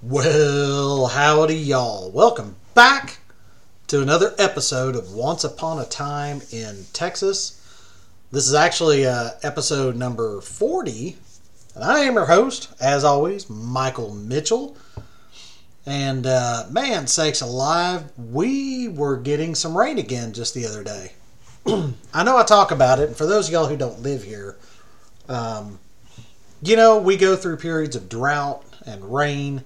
Well, 0.00 1.08
howdy, 1.08 1.56
y'all. 1.56 2.12
Welcome 2.12 2.54
back 2.72 3.18
to 3.88 4.00
another 4.00 4.32
episode 4.38 4.94
of 4.94 5.12
Once 5.12 5.42
Upon 5.42 5.80
a 5.80 5.84
Time 5.84 6.40
in 6.52 6.86
Texas. 6.92 7.60
This 8.30 8.46
is 8.46 8.54
actually 8.54 9.04
uh, 9.04 9.30
episode 9.42 9.96
number 9.96 10.40
40, 10.40 11.16
and 11.74 11.82
I 11.82 12.02
am 12.04 12.14
your 12.14 12.26
host, 12.26 12.72
as 12.80 13.02
always, 13.02 13.50
Michael 13.50 14.14
Mitchell. 14.14 14.76
And 15.84 16.28
uh, 16.28 16.66
man, 16.70 17.08
sakes 17.08 17.40
alive, 17.40 18.04
we 18.16 18.86
were 18.86 19.16
getting 19.16 19.56
some 19.56 19.76
rain 19.76 19.98
again 19.98 20.32
just 20.32 20.54
the 20.54 20.64
other 20.64 20.84
day. 20.84 21.14
I 22.14 22.22
know 22.22 22.38
I 22.38 22.44
talk 22.44 22.70
about 22.70 23.00
it, 23.00 23.08
and 23.08 23.16
for 23.16 23.26
those 23.26 23.48
of 23.48 23.52
y'all 23.52 23.66
who 23.66 23.76
don't 23.76 24.00
live 24.00 24.22
here, 24.22 24.56
um, 25.28 25.80
you 26.62 26.76
know, 26.76 26.98
we 27.00 27.16
go 27.16 27.34
through 27.34 27.56
periods 27.56 27.96
of 27.96 28.08
drought 28.08 28.62
and 28.86 29.12
rain, 29.12 29.64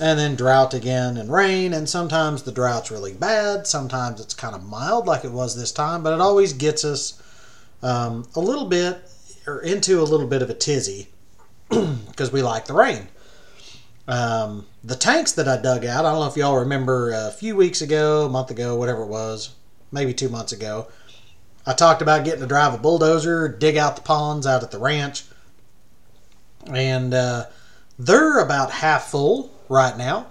and 0.00 0.18
then 0.18 0.36
drought 0.36 0.74
again 0.74 1.16
and 1.16 1.32
rain, 1.32 1.72
and 1.72 1.88
sometimes 1.88 2.42
the 2.42 2.52
drought's 2.52 2.90
really 2.90 3.12
bad, 3.12 3.66
sometimes 3.66 4.20
it's 4.20 4.34
kind 4.34 4.54
of 4.54 4.64
mild 4.64 5.06
like 5.06 5.24
it 5.24 5.32
was 5.32 5.56
this 5.56 5.72
time, 5.72 6.02
but 6.02 6.12
it 6.12 6.20
always 6.20 6.52
gets 6.52 6.84
us 6.84 7.20
um, 7.82 8.26
a 8.34 8.40
little 8.40 8.66
bit 8.66 8.98
or 9.46 9.60
into 9.60 10.00
a 10.00 10.04
little 10.04 10.26
bit 10.26 10.42
of 10.42 10.50
a 10.50 10.54
tizzy 10.54 11.08
because 11.68 12.30
we 12.30 12.42
like 12.42 12.66
the 12.66 12.74
rain. 12.74 13.08
Um, 14.06 14.66
the 14.84 14.94
tanks 14.94 15.32
that 15.32 15.48
I 15.48 15.60
dug 15.60 15.84
out, 15.84 16.04
I 16.04 16.12
don't 16.12 16.20
know 16.20 16.28
if 16.28 16.36
y'all 16.36 16.58
remember 16.58 17.12
a 17.12 17.30
few 17.30 17.56
weeks 17.56 17.82
ago, 17.82 18.26
a 18.26 18.28
month 18.28 18.50
ago, 18.50 18.76
whatever 18.76 19.02
it 19.02 19.08
was, 19.08 19.50
maybe 19.92 20.14
two 20.14 20.28
months 20.28 20.52
ago, 20.52 20.88
I 21.66 21.74
talked 21.74 22.00
about 22.00 22.24
getting 22.24 22.40
to 22.40 22.46
drive 22.46 22.72
a 22.72 22.78
bulldozer, 22.78 23.48
dig 23.48 23.76
out 23.76 23.96
the 23.96 24.02
ponds 24.02 24.46
out 24.46 24.62
at 24.62 24.70
the 24.70 24.78
ranch, 24.78 25.24
and 26.72 27.12
uh, 27.12 27.46
they're 27.98 28.38
about 28.38 28.70
half 28.70 29.10
full 29.10 29.50
right 29.68 29.96
now. 29.96 30.26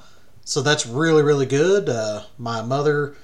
So 0.46 0.62
that's 0.62 0.86
really, 0.86 1.24
really 1.24 1.46
good. 1.46 1.90
Uh, 1.90 2.24
my 2.38 2.62
mother 2.62 3.16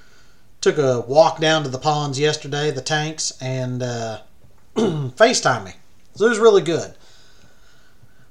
took 0.60 0.78
a 0.78 1.00
walk 1.00 1.40
down 1.40 1.62
to 1.62 1.68
the 1.68 1.78
ponds 1.78 2.18
yesterday, 2.18 2.70
the 2.70 2.80
tanks, 2.80 3.32
and 3.40 3.82
uh, 3.82 4.20
FaceTime 4.76 5.64
me. 5.64 5.72
So 6.14 6.26
it 6.26 6.30
was 6.30 6.38
really 6.38 6.62
good. 6.62 6.94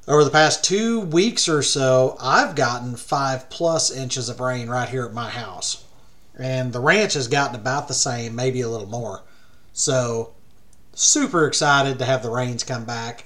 Over 0.08 0.24
the 0.24 0.32
past 0.32 0.64
two 0.64 1.00
weeks 1.00 1.48
or 1.48 1.64
so, 1.64 2.18
I've 2.20 2.56
gotten 2.56 2.96
five 2.96 3.50
plus 3.50 3.90
inches 3.90 4.30
of 4.30 4.40
rain 4.40 4.70
right 4.70 4.90
here 4.90 5.06
at 5.06 5.14
my 5.14 5.30
house. 5.30 5.86
And 6.38 6.74
the 6.74 6.80
ranch 6.80 7.14
has 7.14 7.28
gotten 7.28 7.56
about 7.56 7.88
the 7.88 7.94
same, 7.94 8.36
maybe 8.36 8.62
a 8.62 8.70
little 8.70 8.88
more. 8.88 9.22
So, 9.72 10.34
super 10.94 11.48
excited 11.48 12.00
to 12.00 12.06
have 12.06 12.22
the 12.22 12.30
rains 12.30 12.64
come 12.64 12.86
back. 12.86 13.26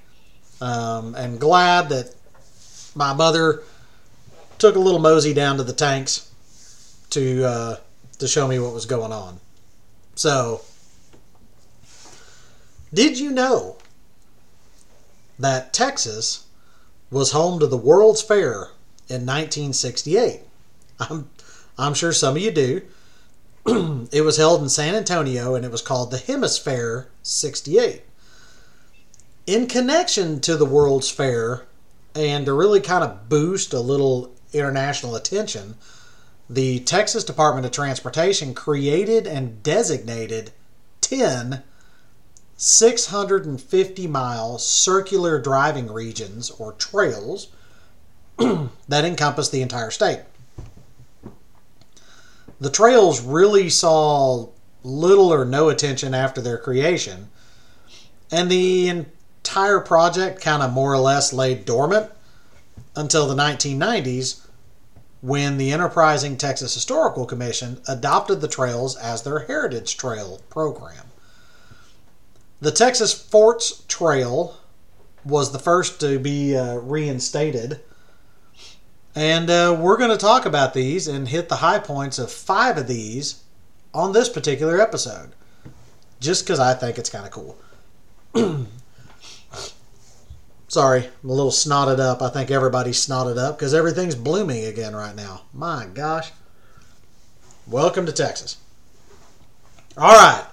Um, 0.61 1.15
and 1.15 1.39
glad 1.39 1.89
that 1.89 2.13
my 2.95 3.13
mother 3.13 3.63
took 4.57 4.75
a 4.75 4.79
little 4.79 4.99
mosey 4.99 5.33
down 5.33 5.57
to 5.57 5.63
the 5.63 5.73
tanks 5.73 6.31
to 7.11 7.43
uh, 7.43 7.75
to 8.19 8.27
show 8.27 8.47
me 8.47 8.59
what 8.59 8.73
was 8.73 8.85
going 8.85 9.11
on. 9.11 9.39
So, 10.15 10.61
did 12.93 13.19
you 13.19 13.31
know 13.31 13.77
that 15.39 15.73
Texas 15.73 16.47
was 17.11 17.31
home 17.31 17.59
to 17.59 17.67
the 17.67 17.77
World's 17.77 18.21
Fair 18.21 18.69
in 19.07 19.25
1968? 19.25 20.41
I'm 20.99 21.29
I'm 21.77 21.93
sure 21.93 22.11
some 22.11 22.35
of 22.35 22.41
you 22.41 22.51
do. 22.51 22.81
it 24.11 24.23
was 24.23 24.37
held 24.37 24.61
in 24.61 24.69
San 24.69 24.95
Antonio 24.95 25.53
and 25.53 25.65
it 25.65 25.71
was 25.71 25.81
called 25.81 26.09
the 26.09 26.17
HemisFair 26.17 27.07
68. 27.21 28.01
In 29.45 29.67
connection 29.67 30.39
to 30.41 30.57
the 30.57 30.65
World's 30.65 31.09
Fair 31.09 31.65
and 32.15 32.45
to 32.45 32.53
really 32.53 32.81
kind 32.81 33.03
of 33.03 33.29
boost 33.29 33.73
a 33.73 33.79
little 33.79 34.33
international 34.59 35.15
attention, 35.15 35.75
the 36.49 36.79
Texas 36.79 37.23
Department 37.23 37.65
of 37.65 37.71
Transportation 37.71 38.53
created 38.53 39.27
and 39.27 39.61
designated 39.63 40.51
10 41.01 41.63
650 42.59 44.07
mile 44.07 44.57
circular 44.57 45.39
driving 45.39 45.91
regions 45.91 46.49
or 46.49 46.73
trails 46.73 47.49
that 48.37 49.05
encompass 49.05 49.49
the 49.49 49.61
entire 49.61 49.91
state. 49.91 50.21
The 52.59 52.71
trails 52.71 53.21
really 53.21 53.69
saw 53.69 54.47
little 54.83 55.31
or 55.31 55.45
no 55.45 55.69
attention 55.69 56.15
after 56.15 56.41
their 56.41 56.57
creation, 56.57 57.29
and 58.31 58.49
the 58.49 58.87
entire 58.89 59.79
project 59.79 60.41
kind 60.41 60.63
of 60.63 60.73
more 60.73 60.93
or 60.93 60.97
less 60.97 61.31
lay 61.31 61.53
dormant 61.53 62.09
until 62.95 63.27
the 63.27 63.35
1990s 63.35 64.46
when 65.21 65.57
the 65.57 65.71
enterprising 65.71 66.37
Texas 66.37 66.73
Historical 66.73 67.25
Commission 67.25 67.81
adopted 67.87 68.41
the 68.41 68.47
trails 68.47 68.95
as 68.95 69.23
their 69.23 69.39
Heritage 69.39 69.97
Trail 69.97 70.41
program. 70.49 71.05
The 72.59 72.71
Texas 72.71 73.13
Forts 73.13 73.83
Trail 73.87 74.57
was 75.23 75.51
the 75.51 75.59
first 75.59 75.99
to 75.99 76.19
be 76.19 76.55
uh, 76.55 76.75
reinstated. 76.75 77.81
And 79.15 79.49
uh, 79.49 79.75
we're 79.79 79.97
going 79.97 80.11
to 80.11 80.17
talk 80.17 80.45
about 80.45 80.73
these 80.73 81.07
and 81.07 81.27
hit 81.27 81.49
the 81.49 81.57
high 81.57 81.79
points 81.79 82.19
of 82.19 82.31
five 82.31 82.77
of 82.77 82.87
these 82.87 83.43
on 83.93 84.13
this 84.13 84.29
particular 84.29 84.79
episode. 84.79 85.31
Just 86.19 86.45
because 86.45 86.59
I 86.59 86.73
think 86.73 86.97
it's 86.97 87.09
kind 87.09 87.25
of 87.25 87.31
cool. 87.31 87.57
Sorry, 90.69 91.07
I'm 91.23 91.29
a 91.29 91.33
little 91.33 91.51
snotted 91.51 91.99
up. 91.99 92.21
I 92.21 92.29
think 92.29 92.51
everybody's 92.51 93.05
snotted 93.05 93.37
up 93.37 93.57
because 93.57 93.73
everything's 93.73 94.15
blooming 94.15 94.65
again 94.65 94.93
right 94.95 95.15
now. 95.15 95.43
My 95.53 95.87
gosh. 95.93 96.31
Welcome 97.65 98.05
to 98.05 98.11
Texas. 98.11 98.57
All 99.97 100.13
right. 100.13 100.45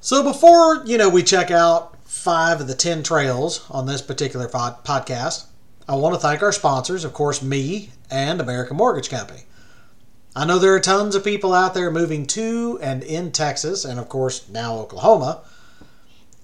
So 0.00 0.24
before, 0.24 0.84
you 0.86 0.98
know, 0.98 1.08
we 1.08 1.22
check 1.22 1.52
out 1.52 1.96
five 2.04 2.60
of 2.60 2.66
the 2.66 2.74
10 2.74 3.04
trails 3.04 3.64
on 3.70 3.86
this 3.86 4.02
particular 4.02 4.48
pod- 4.48 4.84
podcast, 4.84 5.46
I 5.88 5.94
want 5.94 6.14
to 6.16 6.20
thank 6.20 6.42
our 6.42 6.52
sponsors, 6.52 7.04
of 7.04 7.12
course, 7.12 7.42
me 7.42 7.90
and 8.10 8.40
American 8.40 8.76
Mortgage 8.76 9.08
Company. 9.08 9.42
I 10.34 10.46
know 10.46 10.58
there 10.58 10.74
are 10.74 10.80
tons 10.80 11.14
of 11.14 11.22
people 11.22 11.52
out 11.54 11.74
there 11.74 11.90
moving 11.90 12.26
to 12.28 12.78
and 12.82 13.04
in 13.04 13.30
Texas, 13.30 13.84
and 13.84 14.00
of 14.00 14.08
course, 14.08 14.48
now 14.48 14.76
Oklahoma. 14.76 15.42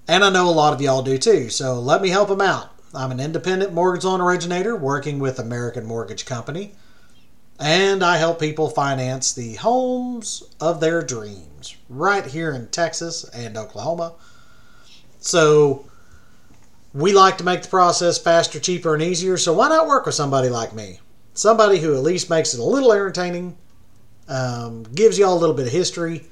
And 0.08 0.24
I 0.24 0.30
know 0.30 0.48
a 0.48 0.50
lot 0.50 0.72
of 0.72 0.80
y'all 0.80 1.02
do 1.02 1.19
too, 1.19 1.50
so 1.50 1.78
let 1.78 2.00
me 2.00 2.08
help 2.08 2.30
them 2.30 2.41
out. 2.41 2.72
I'm 2.94 3.10
an 3.10 3.20
independent 3.20 3.74
mortgage 3.74 4.04
loan 4.04 4.22
originator 4.22 4.74
working 4.74 5.19
with 5.19 5.38
American 5.38 5.84
Mortgage 5.84 6.24
Company, 6.24 6.72
and 7.60 8.02
I 8.02 8.16
help 8.16 8.41
people 8.41 8.70
finance 8.70 9.34
the 9.34 9.56
homes 9.56 10.42
of 10.62 10.80
their 10.80 11.02
dreams 11.02 11.76
right 11.91 12.24
here 12.24 12.52
in 12.52 12.69
Texas 12.69 13.24
and 13.34 13.58
Oklahoma. 13.58 14.14
So, 15.20 15.84
we 16.94 17.12
like 17.12 17.36
to 17.36 17.44
make 17.44 17.60
the 17.60 17.69
process 17.69 18.16
faster, 18.16 18.58
cheaper, 18.58 18.94
and 18.94 19.02
easier, 19.02 19.36
so 19.36 19.52
why 19.52 19.69
not 19.69 19.86
work 19.86 20.06
with 20.06 20.14
somebody 20.14 20.48
like 20.48 20.75
me? 20.75 21.00
Somebody 21.34 21.80
who 21.80 21.94
at 21.94 22.02
least 22.02 22.30
makes 22.30 22.54
it 22.54 22.60
a 22.60 22.64
little 22.64 22.94
entertaining, 22.94 23.58
um, 24.26 24.84
gives 24.84 25.19
y'all 25.19 25.36
a 25.36 25.38
little 25.38 25.54
bit 25.54 25.66
of 25.66 25.72
history, 25.72 26.25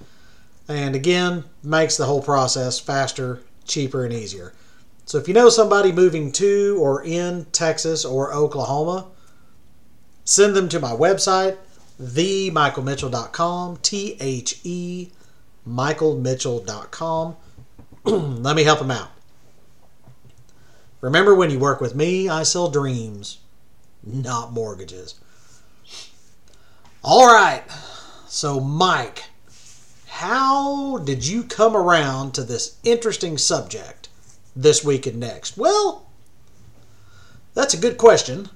and 0.67 0.95
again, 0.95 1.45
makes 1.63 1.99
the 1.99 2.07
whole 2.07 2.23
process 2.23 2.81
faster, 2.81 3.43
cheaper, 3.67 4.05
and 4.05 4.13
easier. 4.13 4.53
So 5.05 5.19
if 5.19 5.29
you 5.29 5.35
know 5.35 5.49
somebody 5.49 5.93
moving 5.93 6.33
to 6.33 6.77
or 6.81 7.05
in 7.05 7.47
Texas 7.53 8.05
or 8.05 8.33
Oklahoma, 8.33 9.07
send 10.25 10.57
them 10.57 10.69
to 10.71 10.81
my 10.81 10.91
website, 10.91 11.57
themichaelmitchell.com, 12.03 13.77
T 13.79 14.17
H 14.21 14.61
E, 14.65 15.11
michaelmitchell.com. 15.69 17.37
Let 18.05 18.57
me 18.57 18.65
help 18.65 18.81
them 18.81 18.91
out. 18.91 19.11
Remember, 21.01 21.35
when 21.35 21.51
you 21.51 21.59
work 21.59 21.81
with 21.81 21.95
me, 21.95 22.29
I 22.29 22.43
sell 22.43 22.69
dreams, 22.69 23.39
not 24.03 24.53
mortgages. 24.53 25.15
All 27.03 27.27
right. 27.27 27.63
So, 28.27 28.59
Mike, 28.59 29.25
how 30.17 30.97
did 30.97 31.27
you 31.27 31.43
come 31.43 31.77
around 31.77 32.33
to 32.33 32.43
this 32.43 32.79
interesting 32.83 33.37
subject 33.37 34.09
this 34.57 34.83
week 34.83 35.07
and 35.07 35.21
next? 35.21 35.59
Well, 35.59 36.07
that's 37.53 37.75
a 37.75 37.79
good 37.79 37.99
question. 37.99 38.49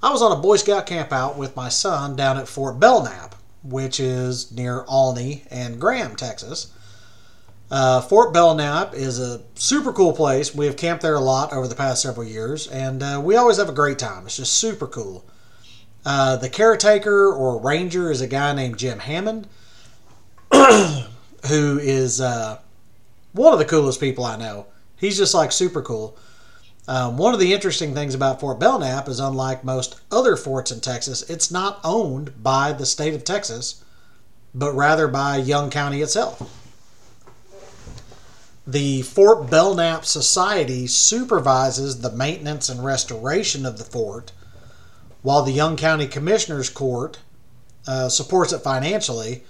I 0.00 0.12
was 0.12 0.22
on 0.22 0.30
a 0.30 0.40
Boy 0.40 0.54
Scout 0.54 0.86
campout 0.86 1.36
with 1.36 1.56
my 1.56 1.68
son 1.68 2.14
down 2.14 2.38
at 2.38 2.46
Fort 2.46 2.78
Belknap, 2.78 3.34
which 3.64 3.98
is 3.98 4.52
near 4.52 4.84
Olney 4.86 5.42
and 5.50 5.80
Graham, 5.80 6.14
Texas. 6.14 6.72
Uh, 7.68 8.00
Fort 8.00 8.32
Belknap 8.32 8.94
is 8.94 9.18
a 9.18 9.42
super 9.56 9.92
cool 9.92 10.12
place. 10.12 10.54
We 10.54 10.66
have 10.66 10.76
camped 10.76 11.02
there 11.02 11.16
a 11.16 11.20
lot 11.20 11.52
over 11.52 11.66
the 11.66 11.74
past 11.74 12.02
several 12.02 12.24
years, 12.24 12.68
and 12.68 13.02
uh, 13.02 13.20
we 13.24 13.34
always 13.34 13.56
have 13.56 13.68
a 13.68 13.72
great 13.72 13.98
time. 13.98 14.26
It's 14.26 14.36
just 14.36 14.56
super 14.56 14.86
cool. 14.86 15.24
Uh, 16.06 16.36
the 16.36 16.48
caretaker 16.48 17.32
or 17.32 17.60
ranger 17.60 18.12
is 18.12 18.20
a 18.20 18.28
guy 18.28 18.54
named 18.54 18.78
Jim 18.78 19.00
Hammond, 19.00 19.48
who 21.48 21.78
is 21.78 22.20
uh, 22.20 22.58
one 23.32 23.52
of 23.52 23.58
the 23.58 23.64
coolest 23.64 24.00
people 24.00 24.24
I 24.24 24.36
know. 24.36 24.66
He's 24.96 25.16
just 25.16 25.34
like 25.34 25.52
super 25.52 25.82
cool. 25.82 26.16
Um, 26.88 27.16
one 27.16 27.32
of 27.32 27.40
the 27.40 27.52
interesting 27.52 27.94
things 27.94 28.14
about 28.14 28.40
Fort 28.40 28.58
Belknap 28.58 29.08
is, 29.08 29.20
unlike 29.20 29.64
most 29.64 30.00
other 30.10 30.36
forts 30.36 30.72
in 30.72 30.80
Texas, 30.80 31.28
it's 31.30 31.50
not 31.50 31.80
owned 31.84 32.42
by 32.42 32.72
the 32.72 32.86
state 32.86 33.14
of 33.14 33.24
Texas, 33.24 33.82
but 34.54 34.72
rather 34.72 35.06
by 35.06 35.36
Young 35.36 35.70
County 35.70 36.02
itself. 36.02 36.58
The 38.66 39.02
Fort 39.02 39.50
Belknap 39.50 40.04
Society 40.04 40.86
supervises 40.86 42.00
the 42.00 42.12
maintenance 42.12 42.68
and 42.68 42.84
restoration 42.84 43.64
of 43.64 43.78
the 43.78 43.84
fort, 43.84 44.32
while 45.22 45.42
the 45.42 45.52
Young 45.52 45.76
County 45.76 46.06
Commissioners 46.06 46.68
Court 46.68 47.18
uh, 47.86 48.08
supports 48.08 48.52
it 48.52 48.60
financially. 48.60 49.44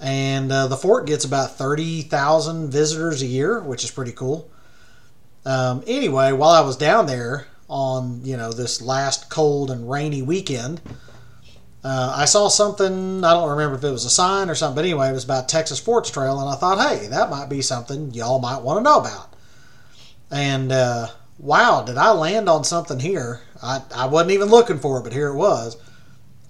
And 0.00 0.52
uh, 0.52 0.68
the 0.68 0.76
fort 0.76 1.06
gets 1.06 1.24
about 1.24 1.56
30,000 1.56 2.70
visitors 2.70 3.22
a 3.22 3.26
year, 3.26 3.60
which 3.60 3.84
is 3.84 3.90
pretty 3.90 4.12
cool. 4.12 4.50
Um, 5.44 5.82
anyway, 5.86 6.32
while 6.32 6.50
I 6.50 6.60
was 6.60 6.76
down 6.76 7.06
there 7.06 7.46
on, 7.68 8.20
you 8.24 8.36
know, 8.36 8.52
this 8.52 8.80
last 8.80 9.28
cold 9.30 9.70
and 9.70 9.90
rainy 9.90 10.22
weekend, 10.22 10.80
uh, 11.82 12.14
I 12.16 12.24
saw 12.24 12.48
something. 12.48 13.24
I 13.24 13.32
don't 13.32 13.50
remember 13.50 13.76
if 13.76 13.84
it 13.84 13.90
was 13.90 14.04
a 14.04 14.10
sign 14.10 14.50
or 14.50 14.54
something, 14.54 14.76
but 14.76 14.84
anyway, 14.84 15.08
it 15.08 15.12
was 15.12 15.24
about 15.24 15.48
Texas 15.48 15.78
Forts 15.78 16.10
Trail, 16.10 16.40
and 16.40 16.48
I 16.48 16.56
thought, 16.56 16.78
hey, 16.78 17.06
that 17.08 17.30
might 17.30 17.48
be 17.48 17.62
something 17.62 18.12
y'all 18.12 18.40
might 18.40 18.62
want 18.62 18.78
to 18.78 18.82
know 18.82 18.98
about. 18.98 19.34
And 20.30 20.72
uh, 20.72 21.08
wow, 21.38 21.82
did 21.82 21.96
I 21.96 22.10
land 22.12 22.48
on 22.48 22.64
something 22.64 22.98
here? 22.98 23.40
I, 23.62 23.82
I 23.94 24.06
wasn't 24.06 24.32
even 24.32 24.48
looking 24.48 24.78
for 24.78 24.98
it, 24.98 25.04
but 25.04 25.12
here 25.12 25.28
it 25.28 25.36
was. 25.36 25.76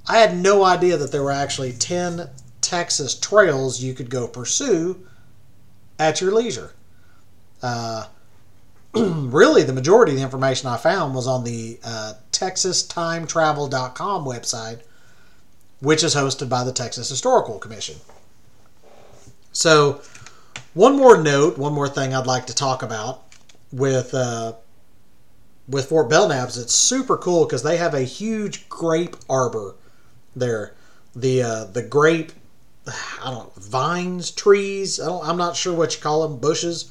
I 0.09 0.19
had 0.19 0.37
no 0.37 0.65
idea 0.65 0.97
that 0.97 1.13
there 1.13 1.23
were 1.23 1.31
actually 1.31 1.73
10 1.73 2.29
Texas 2.69 3.19
trails 3.19 3.81
you 3.81 3.95
could 3.95 4.11
go 4.11 4.29
pursue 4.29 5.07
at 5.99 6.21
your 6.21 6.33
leisure. 6.33 6.75
Uh, 7.63 8.05
really, 8.95 9.63
the 9.63 9.73
majority 9.73 10.13
of 10.13 10.19
the 10.19 10.25
information 10.25 10.69
I 10.69 10.77
found 10.77 11.15
was 11.15 11.27
on 11.27 11.45
the 11.45 11.81
uh, 11.83 12.13
TexasTimeTravel.com 12.33 14.25
website, 14.27 14.81
which 15.81 16.05
is 16.05 16.15
hosted 16.15 16.51
by 16.51 16.63
the 16.63 16.73
Texas 16.73 17.09
Historical 17.09 17.59
Commission. 17.59 17.97
So, 19.53 20.03
one 20.75 20.95
more 20.95 21.23
note, 21.23 21.57
one 21.57 21.73
more 21.73 21.89
thing 21.89 22.15
I'd 22.15 22.27
like 22.27 22.47
to 22.49 22.55
talk 22.55 22.83
about 22.83 23.23
with 23.73 24.13
uh, 24.13 24.53
with 25.67 25.89
Fort 25.89 26.11
Belknap 26.11 26.51
is 26.51 26.59
it's 26.59 26.75
super 26.75 27.17
cool 27.17 27.47
because 27.47 27.63
they 27.63 27.79
have 27.79 27.95
a 27.95 28.03
huge 28.03 28.69
grape 28.69 29.17
arbor 29.29 29.75
there. 30.37 30.75
The 31.17 31.43
uh, 31.43 31.65
the 31.65 31.83
grape, 31.83 32.33
I 33.23 33.31
don't 33.31 33.55
vines, 33.55 34.31
trees. 34.31 35.01
I 35.01 35.19
I'm 35.21 35.37
not 35.37 35.57
sure 35.57 35.75
what 35.75 35.95
you 35.95 36.03
call 36.03 36.29
them, 36.29 36.39
bushes. 36.39 36.91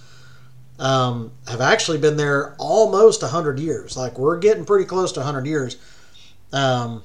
Um, 0.80 1.32
have 1.48 1.62
actually 1.62 1.98
been 1.98 2.18
there 2.18 2.56
almost 2.60 3.24
a 3.24 3.26
100 3.26 3.60
years. 3.60 3.98
Like 3.98 4.20
we're 4.20 4.38
getting 4.38 4.66
pretty 4.66 4.86
close 4.86 5.12
to 5.14 5.22
100 5.22 5.48
years. 5.48 5.78
Um, 6.54 7.04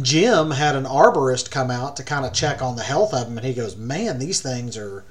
Jim 0.00 0.50
had 0.50 0.74
an 0.74 0.84
arborist 0.84 1.50
come 1.50 1.70
out 1.70 1.96
to 1.96 2.02
kind 2.02 2.24
of 2.24 2.32
check 2.32 2.62
on 2.62 2.76
the 2.76 2.82
health 2.82 3.12
of 3.12 3.26
them, 3.26 3.36
and 3.36 3.46
he 3.46 3.54
goes, 3.54 3.76
"Man, 3.76 4.18
these 4.18 4.40
things 4.40 4.76
are." 4.76 5.04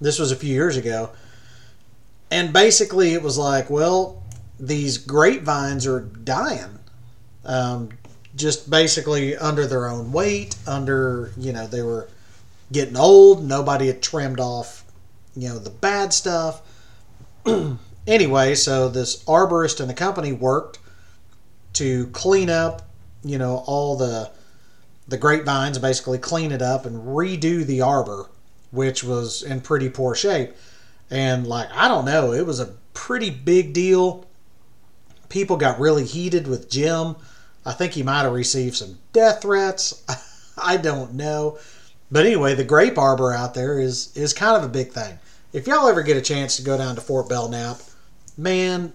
This 0.00 0.20
was 0.20 0.30
a 0.30 0.36
few 0.36 0.54
years 0.54 0.76
ago, 0.76 1.10
and 2.30 2.52
basically 2.52 3.14
it 3.14 3.22
was 3.22 3.38
like, 3.38 3.70
well, 3.70 4.22
these 4.60 4.98
grapevines 4.98 5.86
are 5.86 6.00
dying, 6.00 6.78
um, 7.44 7.90
just 8.36 8.70
basically 8.70 9.36
under 9.36 9.66
their 9.66 9.88
own 9.88 10.12
weight. 10.12 10.56
Under 10.66 11.32
you 11.36 11.52
know 11.52 11.66
they 11.66 11.82
were 11.82 12.08
getting 12.72 12.96
old. 12.96 13.44
Nobody 13.44 13.86
had 13.86 14.02
trimmed 14.02 14.40
off, 14.40 14.84
you 15.36 15.48
know, 15.48 15.58
the 15.58 15.70
bad 15.70 16.12
stuff. 16.12 16.62
anyway, 18.06 18.54
so 18.54 18.88
this 18.88 19.22
arborist 19.24 19.80
and 19.80 19.88
the 19.88 19.94
company 19.94 20.32
worked 20.32 20.78
to 21.74 22.08
clean 22.08 22.50
up 22.50 22.88
you 23.24 23.38
know 23.38 23.62
all 23.66 23.96
the 23.96 24.30
the 25.06 25.16
grapevines 25.16 25.78
basically 25.78 26.18
clean 26.18 26.52
it 26.52 26.62
up 26.62 26.86
and 26.86 26.96
redo 27.06 27.64
the 27.64 27.80
arbor 27.80 28.28
which 28.70 29.02
was 29.02 29.42
in 29.42 29.60
pretty 29.60 29.88
poor 29.88 30.14
shape 30.14 30.54
and 31.10 31.46
like 31.46 31.68
i 31.72 31.88
don't 31.88 32.04
know 32.04 32.32
it 32.32 32.46
was 32.46 32.60
a 32.60 32.74
pretty 32.94 33.30
big 33.30 33.72
deal 33.72 34.26
people 35.28 35.56
got 35.56 35.78
really 35.78 36.04
heated 36.04 36.46
with 36.46 36.70
jim 36.70 37.16
i 37.68 37.72
think 37.72 37.92
he 37.92 38.02
might 38.02 38.22
have 38.22 38.32
received 38.32 38.76
some 38.76 38.98
death 39.12 39.42
threats 39.42 40.04
i 40.58 40.76
don't 40.76 41.14
know 41.14 41.58
but 42.10 42.26
anyway 42.26 42.54
the 42.54 42.64
grape 42.64 42.98
arbor 42.98 43.32
out 43.32 43.54
there 43.54 43.78
is 43.78 44.16
is 44.16 44.32
kind 44.32 44.56
of 44.56 44.64
a 44.64 44.72
big 44.72 44.90
thing 44.90 45.18
if 45.52 45.66
y'all 45.66 45.88
ever 45.88 46.02
get 46.02 46.16
a 46.16 46.22
chance 46.22 46.56
to 46.56 46.62
go 46.62 46.76
down 46.76 46.94
to 46.94 47.00
fort 47.00 47.28
belknap 47.28 47.78
man 48.36 48.92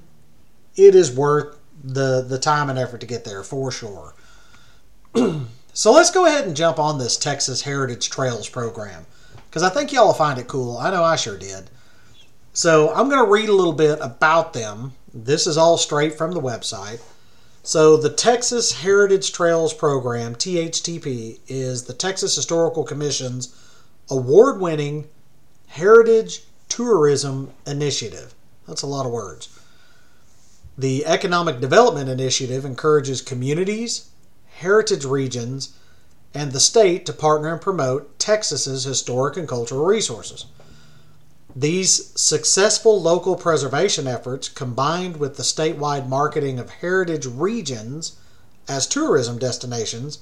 it 0.76 0.96
is 0.96 1.16
worth 1.16 1.58
the 1.84 2.26
the 2.28 2.40
time 2.40 2.70
and 2.70 2.80
effort 2.80 3.00
to 3.02 3.08
get 3.08 3.24
there 3.24 3.44
for 3.44 3.72
sure 3.72 4.14
so 5.74 5.92
let's 5.92 6.12
go 6.12 6.26
ahead 6.26 6.48
and 6.48 6.56
jump 6.56 6.80
on 6.80 6.98
this 6.98 7.18
Texas 7.18 7.62
Heritage 7.62 8.10
Trails 8.10 8.50
program 8.50 9.06
because 9.50 9.62
I 9.62 9.70
think 9.70 9.92
y'all 9.92 10.08
will 10.08 10.14
find 10.16 10.40
it 10.40 10.48
cool. 10.48 10.80
I 10.80 10.90
know 10.90 11.04
I 11.04 11.16
sure 11.16 11.38
did. 11.38 11.70
So 12.54 12.92
I'm 12.94 13.10
going 13.10 13.24
to 13.24 13.32
read 13.32 13.50
a 13.50 13.54
little 13.54 13.74
bit 13.74 14.00
about 14.02 14.54
them. 14.54 14.94
This 15.14 15.46
is 15.46 15.58
all 15.58 15.78
straight 15.78 16.18
from 16.18 16.32
the 16.32 16.42
website. 16.42 17.02
So 17.66 17.96
the 17.96 18.10
Texas 18.10 18.74
Heritage 18.82 19.32
Trails 19.32 19.74
program, 19.74 20.36
THTP, 20.36 21.40
is 21.48 21.84
the 21.84 21.94
Texas 21.94 22.36
Historical 22.36 22.84
Commission's 22.84 23.56
award-winning 24.10 25.08
heritage 25.68 26.44
tourism 26.68 27.54
initiative. 27.66 28.36
That's 28.68 28.82
a 28.82 28.88
lot 28.88 29.06
of 29.06 29.14
words. 29.14 29.48
The 30.78 31.06
Economic 31.06 31.62
Development 31.62 32.10
Initiative 32.10 32.66
encourages 32.66 33.22
communities, 33.22 34.10
heritage 34.56 35.06
regions, 35.06 35.74
and 36.34 36.52
the 36.52 36.60
state 36.60 37.06
to 37.06 37.14
partner 37.14 37.54
and 37.54 37.62
promote 37.62 38.20
Texas's 38.20 38.84
historic 38.84 39.38
and 39.38 39.48
cultural 39.48 39.86
resources. 39.86 40.48
These 41.56 42.20
successful 42.20 43.00
local 43.00 43.36
preservation 43.36 44.08
efforts, 44.08 44.50
combined 44.50 45.18
with 45.18 45.38
the 45.38 45.44
statewide 45.44 46.08
marketing 46.08 46.58
of 46.58 46.70
heritage 46.70 47.28
regions 47.28 48.14
as 48.68 48.88
tourism 48.88 49.38
destinations, 49.38 50.20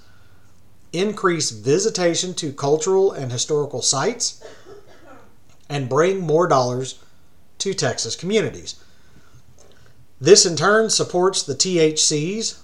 increase 0.91 1.51
visitation 1.51 2.33
to 2.33 2.51
cultural 2.51 3.13
and 3.13 3.31
historical 3.31 3.81
sites 3.81 4.43
and 5.69 5.87
bring 5.87 6.19
more 6.19 6.47
dollars 6.47 6.99
to 7.59 7.73
Texas 7.73 8.15
communities. 8.15 8.75
This 10.19 10.45
in 10.45 10.57
turn 10.57 10.89
supports 10.89 11.43
the 11.43 11.55
THC's 11.55 12.61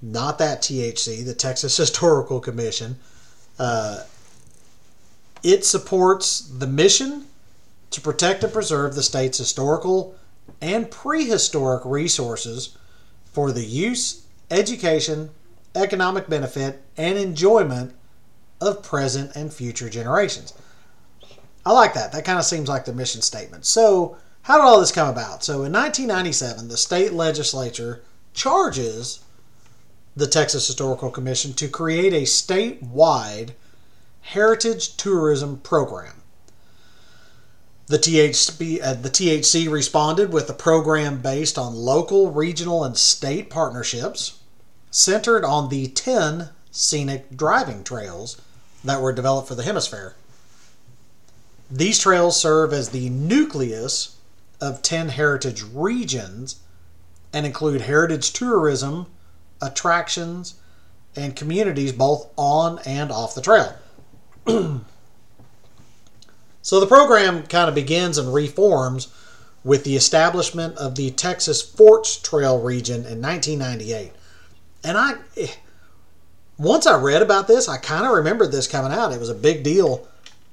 not 0.00 0.38
that 0.38 0.62
THC, 0.62 1.24
the 1.24 1.34
Texas 1.34 1.76
Historical 1.78 2.38
Commission. 2.38 2.96
Uh, 3.58 4.04
it 5.42 5.64
supports 5.64 6.40
the 6.40 6.66
mission 6.66 7.26
to 7.94 8.00
protect 8.00 8.44
and 8.44 8.52
preserve 8.52 8.94
the 8.94 9.02
state's 9.02 9.38
historical 9.38 10.14
and 10.60 10.90
prehistoric 10.90 11.84
resources 11.84 12.76
for 13.24 13.52
the 13.52 13.64
use, 13.64 14.26
education, 14.50 15.30
economic 15.74 16.28
benefit, 16.28 16.82
and 16.96 17.18
enjoyment 17.18 17.94
of 18.60 18.82
present 18.82 19.34
and 19.34 19.52
future 19.52 19.88
generations. 19.90 20.54
I 21.66 21.72
like 21.72 21.94
that. 21.94 22.12
That 22.12 22.24
kind 22.24 22.38
of 22.38 22.44
seems 22.44 22.68
like 22.68 22.84
the 22.84 22.92
mission 22.92 23.22
statement. 23.22 23.64
So, 23.64 24.16
how 24.42 24.56
did 24.56 24.64
all 24.64 24.80
this 24.80 24.92
come 24.92 25.08
about? 25.08 25.42
So, 25.42 25.64
in 25.64 25.72
1997, 25.72 26.68
the 26.68 26.76
state 26.76 27.12
legislature 27.12 28.02
charges 28.34 29.20
the 30.14 30.26
Texas 30.26 30.66
Historical 30.66 31.10
Commission 31.10 31.54
to 31.54 31.68
create 31.68 32.12
a 32.12 32.22
statewide 32.22 33.50
heritage 34.20 34.96
tourism 34.96 35.58
program. 35.58 36.22
The, 37.86 37.98
THC, 37.98 38.82
uh, 38.82 38.94
the 38.94 39.10
THC 39.10 39.70
responded 39.70 40.32
with 40.32 40.48
a 40.48 40.54
program 40.54 41.20
based 41.20 41.58
on 41.58 41.74
local, 41.74 42.30
regional, 42.30 42.82
and 42.82 42.96
state 42.96 43.50
partnerships 43.50 44.38
centered 44.90 45.44
on 45.44 45.68
the 45.68 45.88
10 45.88 46.50
scenic 46.70 47.36
driving 47.36 47.84
trails 47.84 48.40
that 48.82 49.02
were 49.02 49.12
developed 49.12 49.48
for 49.48 49.54
the 49.54 49.62
HemisFair. 49.62 50.14
These 51.70 51.98
trails 51.98 52.40
serve 52.40 52.72
as 52.72 52.90
the 52.90 53.10
nucleus 53.10 54.16
of 54.60 54.82
10 54.82 55.10
heritage 55.10 55.62
regions 55.62 56.60
and 57.32 57.44
include 57.44 57.82
heritage 57.82 58.32
tourism 58.32 59.06
attractions, 59.64 60.54
and 61.16 61.36
communities 61.36 61.92
both 61.92 62.28
on 62.36 62.78
and 62.84 63.10
off 63.10 63.34
the 63.34 63.40
trail. 63.40 63.74
so 66.64 66.80
the 66.80 66.86
program 66.86 67.46
kind 67.46 67.68
of 67.68 67.76
begins 67.76 68.18
and 68.18 68.34
reforms 68.34 69.06
with 69.62 69.84
the 69.84 69.94
establishment 69.94 70.76
of 70.76 70.96
the 70.96 71.12
Texas 71.12 71.62
Forts 71.62 72.16
Trail 72.16 72.60
region 72.60 73.06
in 73.06 73.22
1998. 73.22 74.10
And 74.82 74.98
I 74.98 75.14
once 76.58 76.88
I 76.88 77.00
read 77.00 77.22
about 77.22 77.46
this, 77.46 77.68
I 77.68 77.78
kind 77.78 78.04
of 78.04 78.12
remembered 78.12 78.50
this 78.50 78.66
coming 78.66 78.90
out. 78.90 79.12
It 79.12 79.20
was 79.20 79.30
a 79.30 79.34
big 79.34 79.62
deal. 79.62 80.08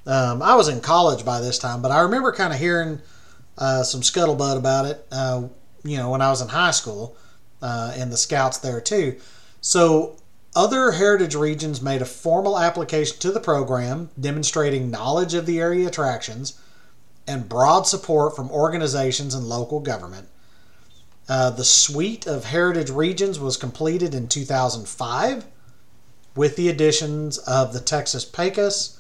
Um, 0.06 0.44
I 0.44 0.54
was 0.56 0.68
in 0.68 0.82
college 0.82 1.26
by 1.26 1.42
this 1.42 1.58
time, 1.58 1.82
but 1.82 1.92
I 1.92 2.02
remember 2.02 2.32
kind 2.32 2.54
of 2.54 2.60
hearing 2.60 3.00
uh, 3.58 3.82
some 3.82 4.02
scuttlebutt 4.02 4.58
about 4.58 4.86
it. 4.86 5.08
Uh, 5.12 5.48
you 5.84 5.98
know, 5.98 6.12
when 6.12 6.22
I 6.22 6.30
was 6.30 6.42
in 6.42 6.50
high 6.50 6.72
school, 6.72 7.18
uh, 7.62 7.94
and 7.96 8.12
the 8.12 8.18
scouts 8.18 8.58
there 8.60 8.82
too. 8.82 9.18
So 9.62 10.18
other 10.56 10.92
heritage 10.92 11.36
regions 11.36 11.82
made 11.82 12.02
a 12.02 12.06
formal 12.06 12.60
application 12.60 13.18
to 13.20 13.32
the 13.32 13.40
program, 13.40 14.10
demonstrating 14.20 14.92
knowledge 14.92 15.34
of 15.34 15.46
the 15.46 15.60
area 15.60 15.88
attractions 15.88 16.60
and 17.28 17.48
broad 17.48 17.88
support 17.88 18.36
from 18.36 18.52
organizations 18.52 19.34
and 19.34 19.48
local 19.48 19.80
government. 19.80 20.28
Uh, 21.30 21.50
the 21.50 21.64
suite 21.64 22.28
of 22.28 22.46
heritage 22.46 22.90
regions 22.90 23.40
was 23.40 23.56
completed 23.56 24.14
in 24.14 24.28
2005 24.28 25.46
with 26.36 26.56
the 26.56 26.68
additions 26.68 27.38
of 27.40 27.72
the 27.72 27.80
Texas 27.80 28.26
Pecos 28.26 29.00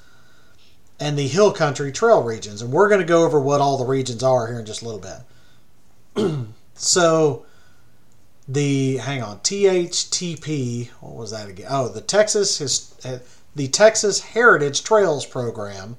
and 1.00 1.18
the 1.18 1.28
Hill 1.28 1.52
Country 1.52 1.92
Trail 1.92 2.24
regions. 2.24 2.62
And 2.62 2.72
we're 2.72 2.88
going 2.88 3.02
to 3.02 3.08
go 3.08 3.26
over 3.26 3.40
what 3.40 3.60
all 3.60 3.78
the 3.78 3.86
regions 3.86 4.24
are 4.24 4.48
here 4.48 4.60
in 4.60 4.66
just 4.66 4.82
a 4.82 4.86
little 4.86 5.02
bit. 6.16 6.46
so, 6.76 7.46
the 8.54 8.98
hang 8.98 9.22
on 9.22 9.40
THTP. 9.40 10.90
What 11.00 11.16
was 11.16 11.32
that 11.32 11.48
again? 11.48 11.68
Oh, 11.70 11.88
the 11.88 12.02
Texas 12.02 12.58
his, 12.58 12.94
uh, 13.06 13.20
the 13.56 13.68
Texas 13.70 14.20
Heritage 14.20 14.84
Trails 14.84 15.26
Program 15.26 15.96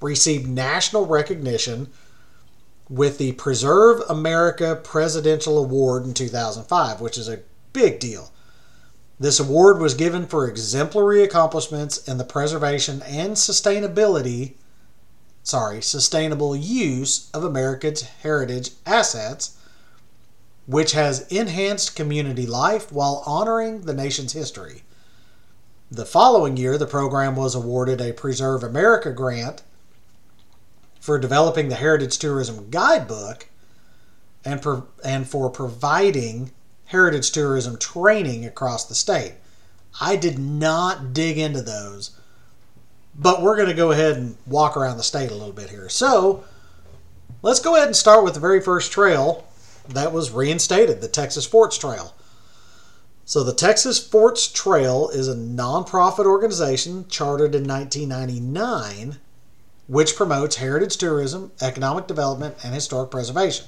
received 0.00 0.48
national 0.48 1.06
recognition 1.06 1.88
with 2.88 3.18
the 3.18 3.32
Preserve 3.32 4.02
America 4.08 4.74
Presidential 4.82 5.58
Award 5.58 6.04
in 6.04 6.14
2005, 6.14 7.00
which 7.00 7.16
is 7.16 7.28
a 7.28 7.40
big 7.72 8.00
deal. 8.00 8.32
This 9.20 9.38
award 9.38 9.78
was 9.78 9.94
given 9.94 10.26
for 10.26 10.48
exemplary 10.48 11.22
accomplishments 11.22 11.98
in 12.08 12.18
the 12.18 12.24
preservation 12.24 13.02
and 13.02 13.34
sustainability, 13.34 14.54
sorry, 15.44 15.82
sustainable 15.82 16.56
use 16.56 17.30
of 17.32 17.44
America's 17.44 18.02
heritage 18.02 18.70
assets, 18.86 19.56
which 20.66 20.92
has 20.92 21.26
enhanced 21.28 21.96
community 21.96 22.46
life 22.46 22.92
while 22.92 23.22
honoring 23.26 23.82
the 23.82 23.94
nation's 23.94 24.32
history. 24.32 24.82
The 25.90 26.06
following 26.06 26.56
year, 26.56 26.78
the 26.78 26.86
program 26.86 27.34
was 27.34 27.54
awarded 27.54 28.00
a 28.00 28.12
Preserve 28.12 28.62
America 28.62 29.12
grant 29.12 29.62
for 31.00 31.18
developing 31.18 31.68
the 31.68 31.74
Heritage 31.74 32.18
Tourism 32.18 32.70
Guidebook 32.70 33.48
and, 34.44 34.62
for, 34.62 34.84
and 35.04 35.28
for 35.28 35.50
providing 35.50 36.52
heritage 36.86 37.30
tourism 37.30 37.78
training 37.78 38.44
across 38.44 38.84
the 38.84 38.94
state. 38.94 39.34
I 40.00 40.16
did 40.16 40.38
not 40.38 41.12
dig 41.12 41.38
into 41.38 41.62
those, 41.62 42.10
but 43.14 43.42
we're 43.42 43.56
going 43.56 43.68
to 43.68 43.74
go 43.74 43.92
ahead 43.92 44.16
and 44.16 44.36
walk 44.46 44.76
around 44.76 44.96
the 44.96 45.02
state 45.02 45.30
a 45.30 45.34
little 45.34 45.52
bit 45.52 45.70
here. 45.70 45.88
So 45.88 46.44
let's 47.42 47.60
go 47.60 47.76
ahead 47.76 47.88
and 47.88 47.96
start 47.96 48.24
with 48.24 48.34
the 48.34 48.40
very 48.40 48.60
first 48.60 48.92
trail 48.92 49.46
that 49.94 50.12
was 50.12 50.30
reinstated 50.30 51.00
the 51.00 51.08
Texas 51.08 51.46
Forts 51.46 51.78
Trail. 51.78 52.14
So, 53.24 53.44
the 53.44 53.54
Texas 53.54 54.04
Forts 54.04 54.48
Trail 54.50 55.08
is 55.10 55.28
a 55.28 55.36
nonprofit 55.36 56.26
organization 56.26 57.06
chartered 57.08 57.54
in 57.54 57.66
1999 57.66 59.18
which 59.90 60.14
promotes 60.14 60.56
heritage 60.56 60.96
tourism, 60.96 61.50
economic 61.60 62.06
development, 62.06 62.54
and 62.62 62.72
historic 62.72 63.10
preservation. 63.10 63.66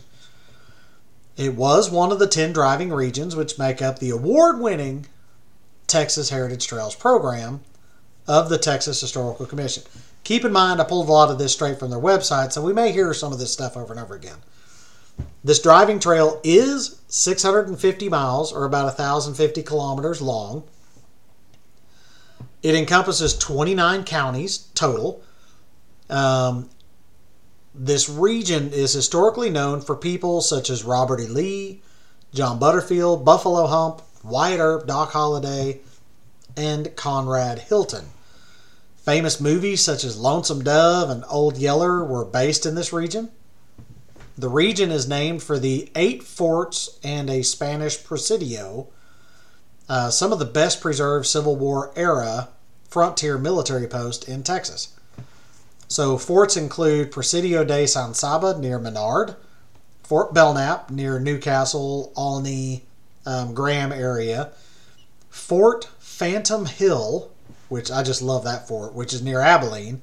It 1.37 1.57
was 1.57 1.91
one 1.91 2.13
of 2.13 2.21
the 2.21 2.29
10 2.29 2.53
driving 2.53 2.93
regions 2.93 3.35
which 3.35 3.59
make 3.59 3.83
up 3.83 3.99
the 3.99 4.11
award 4.11 4.61
winning 4.61 5.07
Texas 5.89 6.31
Heritage 6.31 6.69
Trails 6.69 6.95
program 6.95 7.63
of 8.29 8.51
the 8.51 8.59
Texas 8.59 9.01
Historical 9.01 9.47
Commission. 9.47 9.83
Keep 10.23 10.45
in 10.45 10.53
mind, 10.53 10.81
I 10.81 10.85
pulled 10.85 11.09
a 11.09 11.13
lot 11.13 11.31
of 11.31 11.39
this 11.39 11.55
straight 11.55 11.81
from 11.81 11.91
their 11.91 11.99
website, 11.99 12.53
so 12.53 12.63
we 12.63 12.73
may 12.73 12.93
hear 12.93 13.13
some 13.13 13.33
of 13.33 13.41
this 13.41 13.53
stuff 13.53 13.77
over 13.77 13.93
and 13.93 14.01
over 14.01 14.15
again. 14.15 14.39
This 15.45 15.61
driving 15.61 15.99
trail 15.99 16.41
is 16.45 17.01
650 17.09 18.09
miles 18.09 18.53
or 18.53 18.65
about 18.65 18.85
1,050 18.87 19.63
kilometers 19.63 20.23
long. 20.23 20.65
It 22.63 22.75
encompasses 22.75 23.37
29 23.37 24.05
counties 24.05 24.59
total. 24.75 25.23
Um, 26.09 26.71
this 27.75 28.09
region 28.09 28.71
is 28.73 28.93
historically 28.93 29.51
known 29.51 29.81
for 29.81 29.97
people 29.97 30.41
such 30.41 30.71
as 30.71 30.85
Robert 30.85 31.21
E. 31.21 31.27
Lee, 31.27 31.83
John 32.33 32.59
Butterfield, 32.59 33.25
Buffalo 33.25 33.67
Hump, 33.67 34.03
Wyatt 34.23 34.61
Earp, 34.61 34.87
Doc 34.87 35.11
Holliday, 35.13 35.81
and 36.57 36.95
Conrad 36.97 37.59
Hilton. 37.59 38.05
Famous 38.97 39.41
movies 39.41 39.81
such 39.81 40.05
as 40.05 40.17
Lonesome 40.17 40.63
Dove 40.63 41.11
and 41.11 41.25
Old 41.29 41.57
Yeller 41.57 42.05
were 42.05 42.25
based 42.25 42.65
in 42.65 42.77
this 42.77 42.93
region. 42.93 43.31
The 44.37 44.49
region 44.49 44.91
is 44.91 45.09
named 45.09 45.43
for 45.43 45.59
the 45.59 45.91
eight 45.95 46.23
forts 46.23 46.99
and 47.05 47.29
a 47.29 47.43
Spanish 47.43 48.03
presidio, 48.03 48.89
uh, 49.89 50.11
some 50.11 50.33
of 50.33 50.39
the 50.39 50.45
best 50.45 50.81
preserved 50.81 51.27
Civil 51.27 51.57
War 51.57 51.93
era 51.97 52.49
frontier 52.89 53.39
military 53.39 53.87
posts 53.87 54.27
in 54.27 54.43
Texas. 54.43 54.95
So 55.89 56.17
forts 56.17 56.57
include 56.57 57.13
Presidio 57.13 57.65
de 57.65 57.87
San 57.87 58.15
Saba 58.15 58.59
near 58.59 58.79
Menard, 58.79 59.37
Fort 60.03 60.33
Belknap 60.33 60.91
near 60.91 61.19
Newcastle, 61.19 62.13
Olney, 62.17 62.85
um, 63.27 63.53
Graham 63.53 63.93
area, 63.93 64.53
Fort 65.29 65.89
Phantom 65.99 66.67
Hill, 66.67 67.31
which 67.69 67.91
I 67.91 68.03
just 68.03 68.23
love 68.23 68.45
that 68.45 68.69
fort, 68.69 68.95
which 68.95 69.13
is 69.13 69.23
near 69.23 69.41
Abilene, 69.41 70.01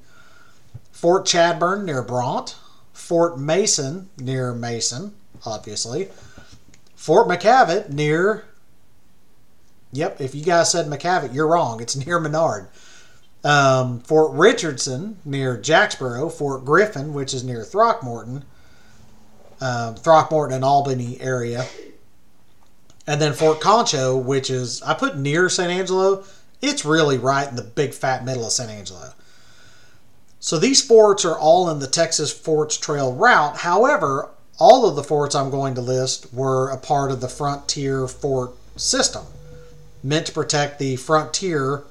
Fort 0.92 1.26
Chadbourne 1.26 1.86
near 1.86 2.02
Brant, 2.04 2.56
Fort 3.00 3.40
Mason 3.40 4.10
near 4.20 4.54
Mason, 4.54 5.16
obviously, 5.46 6.10
Fort 6.96 7.28
McKavett 7.28 7.90
near. 7.90 8.46
Yep, 9.94 10.22
if 10.22 10.36
you 10.36 10.44
guys 10.44 10.72
said 10.72 10.86
McKavett, 10.86 11.34
you're 11.34 11.48
wrong. 11.48 11.82
It's 11.82 11.96
near 11.96 12.20
Menard. 12.20 12.68
Um, 13.44 14.02
Fort 14.02 14.34
Richardson 14.34 15.18
near 15.24 15.58
Jacksboro, 15.58 16.30
Fort 16.30 16.66
Griffin, 16.66 17.14
which 17.14 17.34
is 17.34 17.44
near 17.44 17.64
Throckmorton, 17.64 18.44
um, 19.62 19.96
Throckmorton 19.96 20.54
and 20.54 20.66
Albany 20.66 21.20
area, 21.22 21.66
and 23.08 23.20
then 23.20 23.34
Fort 23.34 23.62
Concho, 23.62 24.18
which 24.18 24.50
is 24.50 24.84
I 24.84 24.94
put 24.94 25.18
near 25.18 25.48
San 25.48 25.72
Angelo. 25.72 26.26
It's 26.62 26.84
really 26.84 27.18
right 27.18 27.48
in 27.48 27.56
the 27.56 27.64
big 27.64 27.94
fat 27.94 28.26
middle 28.26 28.46
of 28.46 28.52
San 28.52 28.70
Angelo. 28.70 29.14
So 30.40 30.58
these 30.58 30.82
forts 30.82 31.26
are 31.26 31.38
all 31.38 31.70
in 31.70 31.80
the 31.80 31.88
Texas 31.88 32.32
Forts 32.32 32.78
Trail 32.78 33.14
route. 33.14 33.58
However, 33.58 34.30
all 34.58 34.88
of 34.88 34.96
the 34.96 35.04
forts 35.04 35.36
I'm 35.36 35.50
going 35.50 35.76
to 35.76 35.82
list 35.82 36.34
were 36.34 36.70
a 36.70 36.78
part 36.78 37.12
of 37.12 37.22
the 37.22 37.28
Frontier 37.28 38.08
Fort 38.08 38.52
system, 38.76 39.26
meant 40.04 40.28
to 40.28 40.32
protect 40.32 40.80
the 40.80 40.96
frontier 40.96 41.84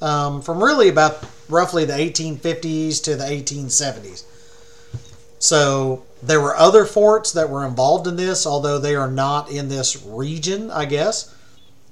um, 0.00 0.40
from 0.40 0.62
really 0.62 0.88
about 0.88 1.24
roughly 1.48 1.84
the 1.84 1.92
1850s 1.92 3.02
to 3.04 3.16
the 3.16 3.24
1870s. 3.24 4.24
So 5.38 6.04
there 6.22 6.40
were 6.40 6.56
other 6.56 6.84
forts 6.84 7.32
that 7.32 7.50
were 7.50 7.66
involved 7.66 8.06
in 8.06 8.16
this, 8.16 8.46
although 8.46 8.78
they 8.78 8.94
are 8.94 9.10
not 9.10 9.50
in 9.50 9.68
this 9.68 10.04
region, 10.04 10.70
I 10.70 10.84
guess. 10.84 11.34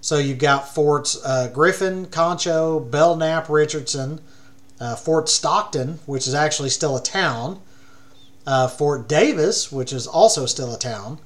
So 0.00 0.18
you've 0.18 0.38
got 0.38 0.74
Forts 0.74 1.18
uh, 1.24 1.50
Griffin, 1.52 2.06
Concho, 2.06 2.78
Belknap, 2.78 3.48
Richardson, 3.48 4.20
uh, 4.80 4.96
Fort 4.96 5.28
Stockton, 5.28 6.00
which 6.06 6.26
is 6.26 6.34
actually 6.34 6.70
still 6.70 6.96
a 6.96 7.02
town, 7.02 7.60
uh, 8.46 8.68
Fort 8.68 9.08
Davis, 9.08 9.70
which 9.72 9.92
is 9.92 10.06
also 10.06 10.46
still 10.46 10.74
a 10.74 10.78
town, 10.78 11.18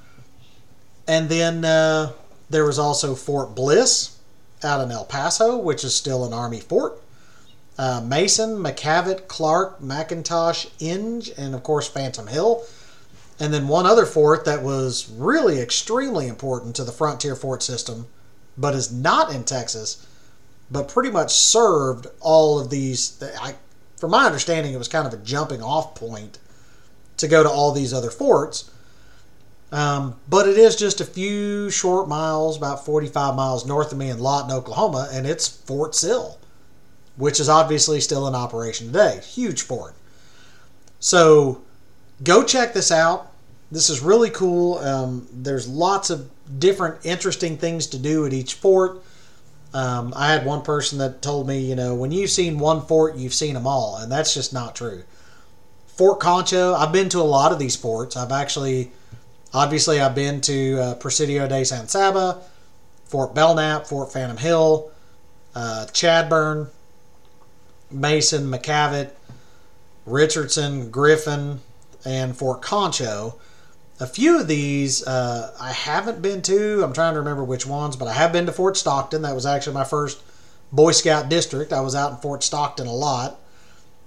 and 1.07 1.29
then 1.29 1.65
uh, 1.65 2.13
there 2.51 2.65
was 2.65 2.79
also 2.79 3.15
Fort 3.15 3.55
Bliss, 3.55 4.19
out 4.65 4.81
in 4.81 4.91
El 4.91 5.05
Paso, 5.05 5.57
which 5.57 5.85
is 5.85 5.95
still 5.95 6.25
an 6.25 6.33
Army 6.33 6.61
fort. 6.61 7.01
Uh, 7.79 8.03
Mason, 8.05 8.57
McKavett, 8.59 9.29
Clark, 9.29 9.81
McIntosh, 9.81 10.71
Inge, 10.79 11.31
and 11.37 11.55
of 11.55 11.63
course 11.63 11.89
Phantom 11.89 12.27
Hill. 12.27 12.65
And 13.41 13.53
then 13.53 13.67
one 13.67 13.87
other 13.87 14.07
fort 14.07 14.45
that 14.45 14.63
was 14.63 15.09
really 15.11 15.59
extremely 15.59 16.29
important 16.29 16.77
to 16.77 16.85
the 16.85 16.93
frontier 16.93 17.35
fort 17.35 17.63
system, 17.63 18.07
but 18.57 18.75
is 18.75 18.93
not 18.93 19.35
in 19.35 19.45
Texas, 19.45 20.07
but 20.73 20.89
pretty 20.89 21.11
much 21.11 21.35
served 21.35 22.07
all 22.21 22.59
of 22.59 22.71
these. 22.71 23.23
I, 23.41 23.55
from 23.97 24.11
my 24.11 24.25
understanding, 24.25 24.73
it 24.73 24.79
was 24.79 24.89
kind 24.89 25.07
of 25.07 25.13
a 25.13 25.23
jumping 25.23 25.63
off 25.63 25.95
point 25.95 26.39
to 27.19 27.29
go 27.29 27.43
to 27.43 27.49
all 27.49 27.73
these 27.73 27.93
other 27.93 28.11
forts. 28.11 28.71
Um, 29.71 30.17
but 30.29 30.49
it 30.49 30.59
is 30.59 30.77
just 30.77 31.01
a 31.01 31.05
few 31.05 31.71
short 31.71 32.09
miles, 32.09 32.57
about 32.57 32.85
45 32.85 33.35
miles 33.35 33.67
north 33.67 33.93
of 33.93 33.99
me 33.99 34.11
in 34.11 34.19
Lawton, 34.19 34.51
Oklahoma, 34.51 35.09
and 35.13 35.27
it's 35.27 35.49
Fort 35.49 35.95
Sill, 35.95 36.39
which 37.17 37.41
is 37.41 37.49
obviously 37.49 38.01
still 38.01 38.27
in 38.29 38.35
operation 38.35 38.89
today. 38.89 39.21
Huge 39.25 39.63
fort. 39.63 39.95
So 41.01 41.63
go 42.23 42.45
check 42.45 42.75
this 42.75 42.91
out. 42.91 43.33
This 43.71 43.89
is 43.89 44.01
really 44.01 44.29
cool. 44.31 44.79
Um, 44.79 45.27
there's 45.33 45.67
lots 45.67 46.11
of 46.11 46.29
different 46.59 47.07
interesting 47.07 47.57
things 47.57 47.87
to 47.89 47.99
do 47.99 48.27
at 48.27 48.35
each 48.35 48.55
fort. 48.55 49.03
Um, 49.75 50.13
I 50.15 50.33
had 50.33 50.45
one 50.45 50.63
person 50.63 50.99
that 50.99 51.23
told 51.23 51.47
me, 51.47 51.59
you 51.61 51.75
know, 51.75 51.95
when 51.95 52.13
you've 52.13 52.31
seen 52.31 52.59
one 52.59 52.83
fort, 52.83 53.17
you've 53.17 53.35
seen 53.35 53.55
them 53.55 53.67
all, 53.67 53.97
and 53.97 54.13
that's 54.13 54.35
just 54.35 54.53
not 54.53 54.77
true. 54.77 55.05
Fort 55.87 56.21
Concho, 56.21 56.75
I've 56.75 56.93
been 56.93 57.09
to 57.11 57.19
a 57.19 57.23
lot 57.23 57.53
of 57.53 57.59
these 57.59 57.77
forts. 57.77 58.17
I've 58.17 58.33
actually 58.33 58.93
Obviously, 59.55 60.01
I've 60.01 60.15
been 60.15 60.41
to 60.43 60.79
uh, 60.81 60.95
Presidio 60.95 61.47
de 61.47 61.65
San 61.65 61.87
Saba, 61.87 62.41
Fort 63.05 63.35
Belknap, 63.35 63.87
Fort 63.87 64.11
Phantom 64.11 64.39
Hill, 64.39 64.91
uh, 65.55 65.87
Chadbourne, 65.93 66.69
Mason, 67.91 68.51
McKavett, 68.51 69.11
Richardson, 70.07 70.91
Griffin, 70.91 71.61
and 72.07 72.35
Fort 72.35 72.63
Concho. 72.63 73.39
A 74.03 74.07
few 74.07 74.41
of 74.41 74.49
these 74.49 75.07
uh, 75.07 75.55
I 75.61 75.71
haven't 75.71 76.23
been 76.23 76.43
to. 76.43 76.83
I'm 76.83 76.93
trying 76.93 77.15
to 77.15 77.21
remember 77.21 77.45
which 77.45 77.65
ones, 77.65 77.95
but 77.95 78.09
I 78.09 78.13
have 78.15 78.33
been 78.33 78.47
to 78.47 78.53
Fort 78.53 78.77
Stockton. 78.77 79.23
That 79.23 79.37
was 79.37 79.47
actually 79.47 79.75
my 79.75 79.85
first 79.85 80.21
Boy 80.73 80.91
Scout 80.91 81.29
district. 81.29 81.73
I 81.73 81.83
was 81.83 81.95
out 81.95 82.11
in 82.11 82.17
Fort 82.17 82.43
Stockton 82.43 82.89
a 82.89 82.93
lot. 82.93 83.39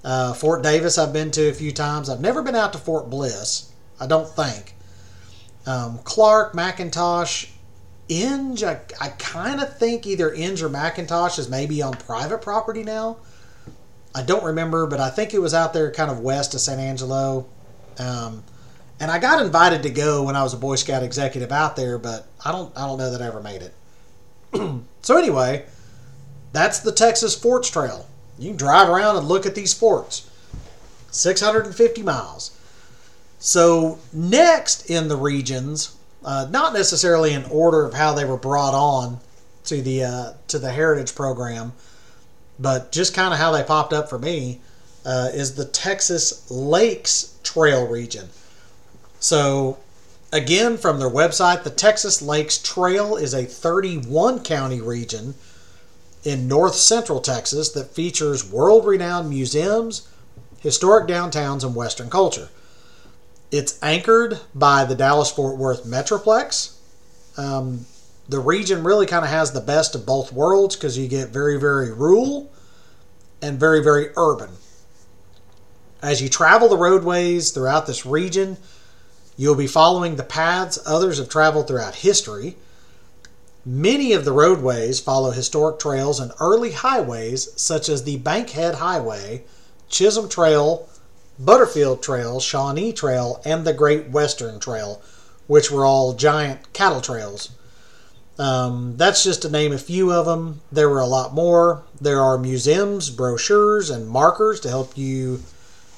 Uh, 0.04 0.34
Fort 0.34 0.64
Davis, 0.64 0.98
I've 0.98 1.14
been 1.14 1.32
to 1.32 1.48
a 1.48 1.54
few 1.54 1.72
times. 1.72 2.10
I've 2.10 2.20
never 2.20 2.44
been 2.44 2.56
out 2.56 2.74
to 2.74 2.78
Fort 2.78 3.10
Bliss, 3.10 3.72
I 3.98 4.06
don't 4.06 4.28
think. 4.28 4.75
Um, 5.66 6.00
Clark, 6.04 6.52
McIntosh, 6.52 7.50
Inge, 8.10 8.64
I, 8.64 8.82
I 9.00 9.08
kind 9.18 9.62
of 9.62 9.78
think 9.78 10.06
either 10.06 10.34
Inge 10.34 10.62
or 10.62 10.70
McIntosh 10.70 11.40
is 11.40 11.48
maybe 11.48 11.82
on 11.82 11.94
private 11.94 12.42
property 12.42 12.84
now. 12.84 13.16
I 14.14 14.24
don't 14.24 14.44
remember, 14.44 14.88
but 14.88 15.00
I 15.00 15.10
think 15.10 15.34
it 15.34 15.40
was 15.40 15.54
out 15.54 15.72
there 15.72 15.90
kind 15.90 16.12
of 16.12 16.20
west 16.20 16.54
of 16.54 16.60
San 16.60 16.82
Angelo. 16.82 17.48
Um, 17.98 18.44
and 19.00 19.12
I 19.12 19.20
got 19.20 19.44
invited 19.44 19.84
to 19.84 19.90
go 19.90 20.24
when 20.24 20.36
I 20.36 20.44
was 20.44 20.54
a 20.54 20.58
Boy 20.58 20.75
Scout 20.75 21.04
executive 21.04 21.52
out 21.52 21.75
there, 21.75 21.98
but 21.98 22.28
I 22.44 22.52
don't 22.52 22.75
I 22.78 22.86
don't 22.86 22.98
know 22.98 23.12
that 23.12 23.22
I 23.22 23.28
ever 23.28 23.42
made 23.42 23.62
it. 23.62 23.74
so 25.02 25.18
anyway, 25.18 25.66
that's 26.54 26.80
the 26.80 26.92
Texas 26.92 27.36
Forts 27.36 27.70
Trail. 27.70 28.08
You 28.38 28.50
can 28.50 28.58
drive 28.58 28.90
around 28.90 29.18
and 29.18 29.28
look 29.28 29.46
at 29.46 29.56
these 29.56 29.74
forts. 29.74 30.30
650 31.12 32.04
miles. 32.04 32.58
So 33.40 34.00
next 34.12 34.90
in 34.90 35.08
the 35.08 35.16
regions, 35.16 35.96
uh, 36.24 36.48
not 36.50 36.74
necessarily 36.74 37.34
in 37.34 37.46
order 37.46 37.86
of 37.86 37.94
how 37.94 38.14
they 38.14 38.25
were 38.25 38.38
brought 38.38 38.74
on 38.74 39.20
to 39.66 39.82
the 39.82 40.04
uh, 40.04 40.34
to 40.48 40.60
the 40.60 40.72
heritage 40.72 41.16
program, 41.16 41.74
but 42.60 42.92
just 42.92 43.14
kind 43.14 43.34
of 43.34 43.40
how 43.40 43.52
they 43.52 43.64
popped 43.64 43.94
up 43.94 44.10
for 44.10 44.20
me, 44.20 44.62
uh, 45.06 45.30
is 45.34 45.56
the 45.56 45.66
Texas 45.66 46.50
Lakes 46.50 47.38
Trail 47.44 47.88
region. 47.88 48.30
So, 49.20 49.80
again, 50.32 50.78
from 50.78 51.00
their 51.00 51.10
website, 51.10 51.64
the 51.64 51.70
Texas 51.70 52.22
Lakes 52.22 52.58
Trail 52.58 53.16
is 53.16 53.34
a 53.34 53.46
31 53.46 54.44
county 54.44 54.82
region 54.82 55.36
in 56.24 56.48
north 56.48 56.76
central 56.76 57.22
Texas 57.22 57.70
that 57.70 57.92
features 57.92 58.50
world 58.50 58.86
renowned 58.86 59.30
museums, 59.30 60.08
historic 60.60 61.08
downtowns, 61.08 61.64
and 61.64 61.76
Western 61.76 62.10
culture. 62.10 62.50
It's 63.52 63.82
anchored 63.82 64.40
by 64.54 64.86
the 64.86 64.96
Dallas 64.96 65.32
Fort 65.32 65.58
Worth 65.58 65.86
Metroplex. 65.86 66.76
Um, 67.38 67.86
the 68.28 68.40
region 68.40 68.84
really 68.84 69.06
kind 69.06 69.24
of 69.24 69.30
has 69.30 69.52
the 69.52 69.62
best 69.62 69.94
of 69.94 70.06
both 70.06 70.34
worlds 70.34 70.76
because 70.76 70.98
you 70.98 71.08
get 71.08 71.30
very, 71.30 71.60
very 71.60 71.92
rural 71.94 72.52
and 73.42 73.60
very, 73.60 73.84
very 73.84 74.10
urban. 74.18 74.50
As 76.02 76.22
you 76.22 76.30
travel 76.30 76.68
the 76.68 76.78
roadways 76.78 77.52
throughout 77.52 77.86
this 77.86 78.06
region, 78.06 78.58
You'll 79.38 79.56
be 79.56 79.68
following 79.68 80.15
the 80.15 80.24
paths 80.24 80.80
others 80.86 81.18
have 81.18 81.27
traveled 81.27 81.68
throughout 81.68 81.96
history. 81.96 82.56
Many 83.65 84.13
of 84.13 84.24
the 84.24 84.32
roadways 84.32 85.00
follow 85.00 85.32
historic 85.32 85.77
trails 85.77 86.20
and 86.20 86.32
early 86.39 86.72
highways, 86.72 87.50
such 87.60 87.89
as 87.89 88.04
the 88.04 88.18
Bankhead 88.18 88.75
Highway, 88.75 89.44
Chisholm 89.89 90.30
Trail, 90.30 90.88
Butterfield 91.38 92.01
Trail, 92.01 92.39
Shawnee 92.39 92.94
Trail, 92.94 93.42
and 93.44 93.65
the 93.65 93.74
Great 93.74 94.10
Western 94.10 94.60
Trail, 94.60 95.01
which 95.48 95.70
were 95.70 95.84
all 95.84 96.13
giant 96.13 96.72
cattle 96.72 97.01
trails. 97.01 97.50
Um, 98.39 98.96
that's 98.96 99.24
just 99.24 99.42
to 99.42 99.50
name 99.50 99.74
a 99.74 99.77
few 99.77 100.13
of 100.13 100.25
them. 100.25 100.62
There 100.72 100.89
were 100.89 101.01
a 101.01 101.08
lot 101.08 101.34
more. 101.34 101.84
There 102.00 102.22
are 102.22 102.38
museums, 102.38 103.10
brochures, 103.10 103.89
and 103.89 104.07
markers 104.07 104.62
to 104.62 104.70
help 104.70 104.98
you, 104.98 105.42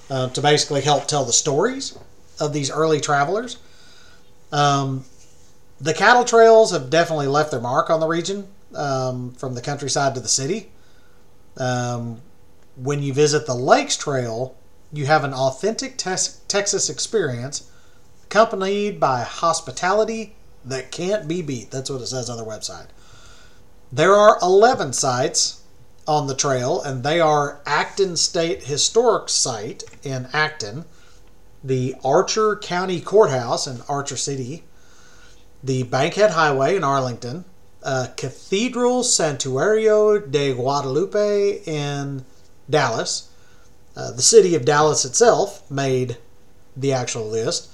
uh, 0.09 0.29
to 0.29 0.41
basically 0.41 0.81
help 0.81 1.05
tell 1.05 1.25
the 1.25 1.33
stories 1.33 1.97
of 2.39 2.53
these 2.53 2.71
early 2.71 2.99
travelers. 2.99 3.57
Um, 4.51 5.05
the 5.79 5.93
cattle 5.93 6.23
trails 6.23 6.71
have 6.71 6.89
definitely 6.89 7.27
left 7.27 7.51
their 7.51 7.59
mark 7.59 7.89
on 7.89 7.99
the 7.99 8.07
region 8.07 8.47
um, 8.75 9.33
from 9.33 9.53
the 9.53 9.61
countryside 9.61 10.15
to 10.15 10.21
the 10.21 10.27
city. 10.27 10.71
Um, 11.57 12.21
when 12.75 13.01
you 13.01 13.13
visit 13.13 13.45
the 13.45 13.55
Lakes 13.55 13.97
Trail, 13.97 14.55
you 14.93 15.05
have 15.05 15.23
an 15.23 15.33
authentic 15.33 15.97
tes- 15.97 16.41
Texas 16.47 16.89
experience 16.89 17.69
accompanied 18.23 18.99
by 18.99 19.21
hospitality 19.21 20.35
that 20.63 20.91
can't 20.91 21.27
be 21.27 21.41
beat. 21.41 21.71
That's 21.71 21.89
what 21.89 22.01
it 22.01 22.07
says 22.07 22.29
on 22.29 22.37
their 22.37 22.45
website. 22.45 22.87
There 23.91 24.13
are 24.13 24.37
11 24.41 24.93
sites 24.93 25.61
on 26.07 26.27
the 26.27 26.35
trail, 26.35 26.81
and 26.81 27.03
they 27.03 27.19
are 27.19 27.61
Acton 27.65 28.17
State 28.17 28.63
Historic 28.63 29.29
Site 29.29 29.83
in 30.03 30.27
Acton, 30.33 30.85
the 31.67 31.95
Archer 32.03 32.55
County 32.55 33.01
Courthouse 33.01 33.67
in 33.67 33.81
Archer 33.89 34.15
City, 34.15 34.63
the 35.61 35.83
Bankhead 35.83 36.31
Highway 36.31 36.77
in 36.77 36.83
Arlington, 36.83 37.43
uh, 37.83 38.07
Cathedral 38.15 39.03
Santuario 39.03 40.19
de 40.19 40.53
Guadalupe 40.53 41.61
in 41.65 42.23
Dallas. 42.69 43.29
Uh, 43.97 44.11
the 44.11 44.21
city 44.21 44.55
of 44.55 44.63
Dallas 44.63 45.03
itself 45.03 45.69
made 45.69 46.17
the 46.75 46.93
actual 46.93 47.27
list. 47.27 47.69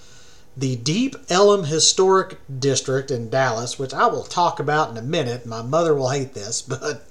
The 0.58 0.76
Deep 0.76 1.16
Ellum 1.30 1.66
Historic 1.66 2.40
District 2.60 3.12
in 3.12 3.30
Dallas, 3.30 3.78
which 3.78 3.94
I 3.94 4.08
will 4.08 4.24
talk 4.24 4.60
about 4.60 4.90
in 4.90 4.98
a 4.98 5.02
minute. 5.04 5.46
My 5.46 5.62
mother 5.62 5.94
will 5.94 6.10
hate 6.10 6.34
this, 6.34 6.62
but 6.64 7.06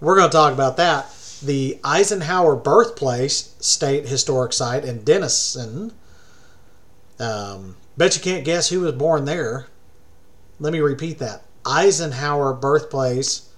we're 0.00 0.16
going 0.16 0.30
to 0.30 0.36
talk 0.36 0.52
about 0.52 0.76
that 0.76 1.10
the 1.44 1.78
Eisenhower 1.84 2.56
Birthplace 2.56 3.54
State 3.60 4.08
Historic 4.08 4.52
Site 4.52 4.84
in 4.84 5.04
Denison. 5.04 5.92
Um, 7.18 7.76
bet 7.96 8.16
you 8.16 8.22
can't 8.22 8.44
guess 8.44 8.68
who 8.68 8.80
was 8.80 8.92
born 8.92 9.24
there. 9.24 9.66
Let 10.58 10.72
me 10.72 10.80
repeat 10.80 11.18
that 11.18 11.44
Eisenhower 11.64 12.52
Birthplace 12.52 13.48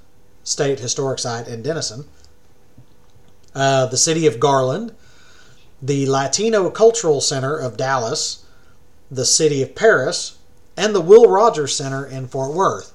State 0.44 0.81
Historic 0.81 1.18
Site 1.18 1.49
in 1.49 1.62
Denison. 1.62 2.05
Uh, 3.55 3.87
the 3.87 3.96
city 3.96 4.27
of 4.27 4.38
Garland, 4.38 4.94
the 5.81 6.07
Latino 6.07 6.70
Cultural 6.70 7.20
Center 7.20 7.57
of 7.57 7.77
Dallas, 7.77 8.44
the 9.11 9.25
city 9.25 9.62
of 9.62 9.75
Paris, 9.75 10.37
and 10.77 10.94
the 10.94 11.01
Will 11.01 11.31
Rogers 11.31 11.75
Center 11.75 12.05
in 12.05 12.29
Fort 12.29 12.53
Worth. 12.53 12.92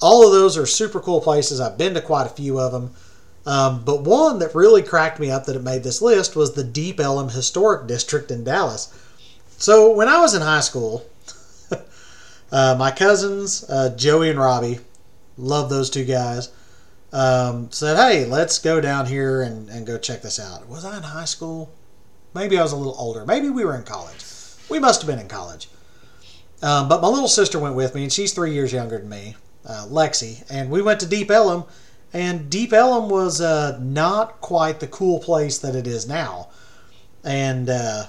All 0.00 0.26
of 0.26 0.32
those 0.32 0.58
are 0.58 0.66
super 0.66 1.00
cool 1.00 1.20
places. 1.20 1.60
I've 1.60 1.78
been 1.78 1.94
to 1.94 2.00
quite 2.00 2.26
a 2.26 2.30
few 2.30 2.58
of 2.58 2.72
them. 2.72 2.94
Um, 3.44 3.84
but 3.84 4.02
one 4.02 4.38
that 4.38 4.54
really 4.54 4.82
cracked 4.82 5.18
me 5.18 5.30
up 5.30 5.46
that 5.46 5.56
it 5.56 5.62
made 5.62 5.82
this 5.82 6.00
list 6.00 6.36
was 6.36 6.54
the 6.54 6.64
Deep 6.64 7.00
Ellum 7.00 7.30
Historic 7.30 7.86
District 7.86 8.30
in 8.30 8.44
Dallas. 8.44 8.92
So 9.58 9.92
when 9.92 10.08
I 10.08 10.20
was 10.20 10.34
in 10.34 10.42
high 10.42 10.60
school, 10.60 11.04
uh, 12.52 12.76
my 12.78 12.90
cousins, 12.90 13.64
uh, 13.68 13.94
Joey 13.96 14.30
and 14.30 14.38
Robbie, 14.38 14.78
love 15.36 15.70
those 15.70 15.90
two 15.90 16.04
guys, 16.04 16.50
um, 17.12 17.70
said, 17.70 17.96
hey, 17.96 18.24
let's 18.24 18.58
go 18.58 18.80
down 18.80 19.06
here 19.06 19.42
and, 19.42 19.68
and 19.68 19.86
go 19.86 19.98
check 19.98 20.22
this 20.22 20.38
out. 20.38 20.68
Was 20.68 20.84
I 20.84 20.96
in 20.96 21.02
high 21.02 21.24
school? 21.24 21.70
Maybe 22.34 22.58
I 22.58 22.62
was 22.62 22.72
a 22.72 22.76
little 22.76 22.96
older. 22.96 23.26
Maybe 23.26 23.50
we 23.50 23.64
were 23.64 23.76
in 23.76 23.82
college. 23.82 24.24
We 24.70 24.78
must 24.78 25.02
have 25.02 25.08
been 25.08 25.18
in 25.18 25.28
college. 25.28 25.68
Um, 26.62 26.88
but 26.88 27.02
my 27.02 27.08
little 27.08 27.28
sister 27.28 27.58
went 27.58 27.74
with 27.74 27.94
me, 27.94 28.04
and 28.04 28.12
she's 28.12 28.32
three 28.32 28.54
years 28.54 28.72
younger 28.72 28.98
than 28.98 29.08
me, 29.08 29.34
uh, 29.66 29.86
Lexi, 29.88 30.44
and 30.48 30.70
we 30.70 30.80
went 30.80 31.00
to 31.00 31.06
Deep 31.06 31.30
Ellum 31.30 31.64
and 32.12 32.50
Deep 32.50 32.72
Ellum 32.72 33.08
was 33.08 33.40
uh, 33.40 33.78
not 33.80 34.40
quite 34.40 34.80
the 34.80 34.86
cool 34.86 35.18
place 35.18 35.58
that 35.58 35.74
it 35.74 35.86
is 35.86 36.06
now. 36.06 36.48
And 37.24 37.70
uh, 37.70 38.06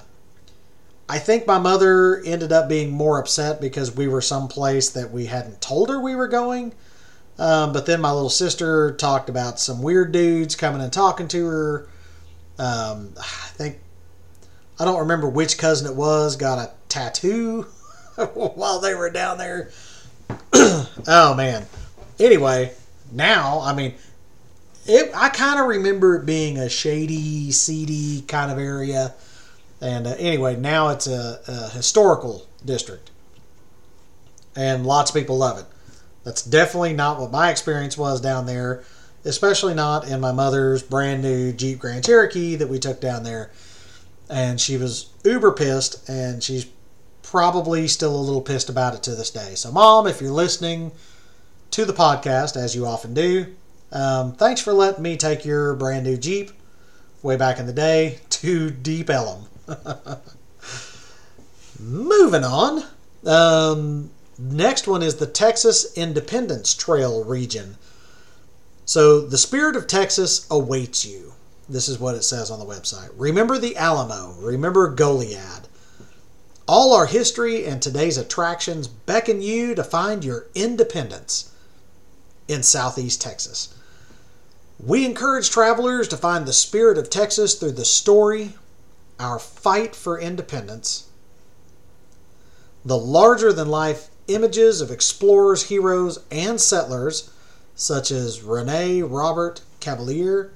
I 1.08 1.18
think 1.18 1.46
my 1.46 1.58
mother 1.58 2.22
ended 2.24 2.52
up 2.52 2.68
being 2.68 2.90
more 2.90 3.18
upset 3.18 3.60
because 3.60 3.94
we 3.94 4.08
were 4.08 4.20
someplace 4.20 4.90
that 4.90 5.10
we 5.10 5.26
hadn't 5.26 5.60
told 5.60 5.88
her 5.88 6.00
we 6.00 6.14
were 6.14 6.28
going. 6.28 6.74
Um, 7.38 7.72
but 7.72 7.86
then 7.86 8.00
my 8.00 8.12
little 8.12 8.30
sister 8.30 8.92
talked 8.92 9.28
about 9.28 9.58
some 9.58 9.82
weird 9.82 10.12
dudes 10.12 10.54
coming 10.54 10.82
and 10.82 10.92
talking 10.92 11.26
to 11.28 11.46
her. 11.46 11.88
Um, 12.58 13.14
I 13.18 13.48
think, 13.54 13.78
I 14.78 14.84
don't 14.84 15.00
remember 15.00 15.28
which 15.28 15.58
cousin 15.58 15.90
it 15.90 15.96
was, 15.96 16.36
got 16.36 16.58
a 16.58 16.72
tattoo 16.88 17.62
while 18.34 18.80
they 18.80 18.94
were 18.94 19.10
down 19.10 19.38
there. 19.38 19.70
oh, 20.52 21.34
man. 21.36 21.66
Anyway, 22.20 22.72
now, 23.14 23.60
I 23.60 23.74
mean, 23.74 23.94
it, 24.86 25.10
I 25.14 25.28
kind 25.30 25.60
of 25.60 25.66
remember 25.66 26.16
it 26.16 26.26
being 26.26 26.58
a 26.58 26.68
shady, 26.68 27.50
seedy 27.52 28.22
kind 28.22 28.50
of 28.50 28.58
area. 28.58 29.14
And 29.80 30.06
uh, 30.06 30.14
anyway, 30.18 30.56
now 30.56 30.88
it's 30.88 31.06
a, 31.06 31.40
a, 31.46 31.70
historical 31.70 32.46
district. 32.64 33.10
And 34.56 34.86
lots 34.86 35.10
of 35.10 35.16
people 35.16 35.38
love 35.38 35.58
it. 35.58 35.66
That's 36.22 36.42
definitely 36.42 36.94
not 36.94 37.20
what 37.20 37.30
my 37.30 37.50
experience 37.50 37.98
was 37.98 38.20
down 38.20 38.46
there, 38.46 38.84
especially 39.24 39.74
not 39.74 40.06
in 40.06 40.20
my 40.20 40.32
mother's 40.32 40.82
brand 40.82 41.22
new 41.22 41.52
Jeep 41.52 41.78
Grand 41.78 42.04
Cherokee 42.04 42.56
that 42.56 42.68
we 42.68 42.78
took 42.78 43.00
down 43.00 43.24
there. 43.24 43.50
And 44.30 44.60
she 44.60 44.76
was 44.76 45.10
uber 45.22 45.52
pissed, 45.52 46.08
and 46.08 46.42
she's 46.42 46.66
probably 47.22 47.88
still 47.88 48.14
a 48.14 48.20
little 48.20 48.40
pissed 48.40 48.70
about 48.70 48.94
it 48.94 49.02
to 49.02 49.14
this 49.14 49.30
day. 49.30 49.54
So, 49.54 49.70
mom, 49.70 50.06
if 50.06 50.20
you're 50.20 50.30
listening 50.30 50.92
to 51.74 51.84
the 51.84 51.92
podcast, 51.92 52.56
as 52.56 52.76
you 52.76 52.86
often 52.86 53.14
do, 53.14 53.52
um, 53.90 54.32
thanks 54.34 54.60
for 54.60 54.72
letting 54.72 55.02
me 55.02 55.16
take 55.16 55.44
your 55.44 55.74
brand 55.74 56.06
new 56.06 56.16
Jeep 56.16 56.52
way 57.20 57.36
back 57.36 57.58
in 57.58 57.66
the 57.66 57.72
day 57.72 58.20
to 58.30 58.70
Deep 58.70 59.10
Ellum. 59.10 59.46
Moving 61.80 62.44
on. 62.44 62.84
Um, 63.26 64.12
next 64.38 64.86
one 64.86 65.02
is 65.02 65.16
the 65.16 65.26
Texas 65.26 65.98
Independence 65.98 66.76
Trail 66.76 67.24
region. 67.24 67.76
So, 68.84 69.22
the 69.22 69.36
spirit 69.36 69.74
of 69.74 69.88
Texas 69.88 70.46
awaits 70.52 71.04
you. 71.04 71.32
This 71.68 71.88
is 71.88 71.98
what 71.98 72.14
it 72.14 72.22
says 72.22 72.52
on 72.52 72.60
the 72.60 72.64
website. 72.64 73.10
Remember 73.16 73.58
the 73.58 73.76
Alamo. 73.76 74.36
Remember 74.38 74.94
Goliad. 74.94 75.64
All 76.68 76.94
our 76.94 77.06
history 77.06 77.66
and 77.66 77.82
today's 77.82 78.16
attractions 78.16 78.86
beckon 78.86 79.42
you 79.42 79.74
to 79.74 79.82
find 79.82 80.24
your 80.24 80.46
independence 80.54 81.50
in 82.48 82.62
Southeast 82.62 83.20
Texas. 83.20 83.74
We 84.84 85.04
encourage 85.04 85.50
travelers 85.50 86.08
to 86.08 86.16
find 86.16 86.46
the 86.46 86.52
spirit 86.52 86.98
of 86.98 87.08
Texas 87.08 87.54
through 87.54 87.72
the 87.72 87.84
story, 87.84 88.54
our 89.18 89.38
fight 89.38 89.94
for 89.94 90.18
independence, 90.18 91.08
the 92.84 92.98
larger 92.98 93.52
than 93.52 93.68
life 93.68 94.08
images 94.28 94.80
of 94.80 94.90
explorers, 94.90 95.64
heroes, 95.64 96.18
and 96.30 96.60
settlers 96.60 97.30
such 97.74 98.10
as 98.10 98.42
Rene 98.42 99.02
Robert 99.02 99.62
Cavelier, 99.80 100.50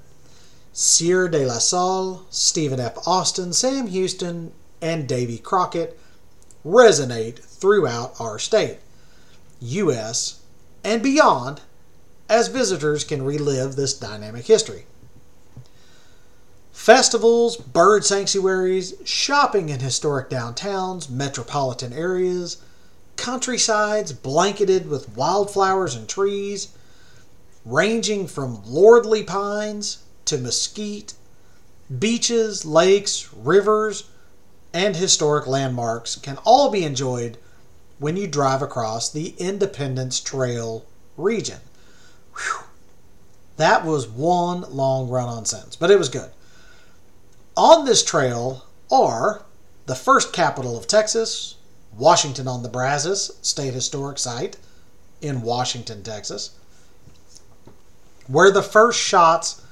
Sieur 0.73 1.29
de 1.29 1.45
la 1.45 1.59
Salle, 1.59 2.25
Stephen 2.31 2.79
F. 2.79 2.97
Austin, 3.07 3.53
Sam 3.53 3.89
Houston, 3.89 4.53
and 4.81 5.09
Davy 5.09 5.39
Crockett 5.39 5.99
resonate 6.65 7.39
throughout 7.39 8.15
our 8.21 8.39
state, 8.39 8.79
U.S., 9.61 10.41
and 10.85 11.03
beyond 11.03 11.61
as 12.29 12.49
visitors 12.49 13.05
can 13.05 13.25
relive 13.25 13.77
this 13.77 13.95
dynamic 13.95 14.47
history. 14.47 14.85
Festivals, 16.73 17.57
bird 17.57 18.05
sanctuaries, 18.05 18.95
shopping 19.05 19.69
in 19.69 19.81
historic 19.81 20.31
downtowns, 20.31 21.11
metropolitan 21.11 21.93
areas, 21.93 22.59
countrysides 23.17 24.13
blanketed 24.13 24.89
with 24.89 25.15
wildflowers 25.17 25.95
and 25.95 26.09
trees, 26.09 26.69
ranging 27.65 28.27
from 28.27 28.63
lordly 28.65 29.23
pines 29.23 30.05
to 30.25 30.39
mesquite, 30.39 31.15
beaches, 31.99 32.65
lakes, 32.65 33.29
rivers, 33.35 34.05
and 34.73 34.97
historic 34.97 35.47
landmarks 35.47 36.17
can 36.17 36.39
all 36.45 36.71
be 36.71 36.85
enjoyed 36.85 37.37
when 37.99 38.17
you 38.17 38.27
drive 38.27 38.63
across 38.63 39.11
the 39.11 39.35
Independence 39.39 40.21
Trail 40.21 40.85
region. 41.17 41.59
Whew. 42.39 42.65
That 43.57 43.85
was 43.85 44.09
one 44.09 44.63
long 44.71 45.09
run 45.09 45.29
on 45.29 45.45
sentence, 45.45 45.77
but 45.77 45.91
it 45.91 45.99
was 45.99 46.09
good. 46.09 46.31
On 47.57 47.85
this 47.85 48.05
trail 48.05 48.65
are 48.91 49.43
the 49.87 49.97
first 49.97 50.33
capital 50.33 50.77
of 50.77 50.87
Texas, 50.87 51.57
Washington 51.97 52.47
on 52.47 52.63
the 52.63 52.69
Brazos 52.69 53.37
State 53.43 53.75
Historic 53.75 54.19
Site 54.19 54.57
in 55.21 55.43
Washington, 55.43 56.03
Texas, 56.03 56.51
where 58.29 58.53
the 58.53 58.63
first 58.63 59.01
shots 59.01 59.63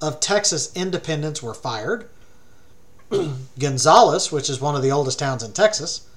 of 0.00 0.18
Texas 0.18 0.72
independence 0.74 1.42
were 1.42 1.54
fired. 1.54 2.08
Gonzales, 3.58 4.32
which 4.32 4.50
is 4.50 4.60
one 4.60 4.74
of 4.74 4.82
the 4.82 4.90
oldest 4.90 5.18
towns 5.18 5.44
in 5.44 5.52
Texas, 5.52 6.08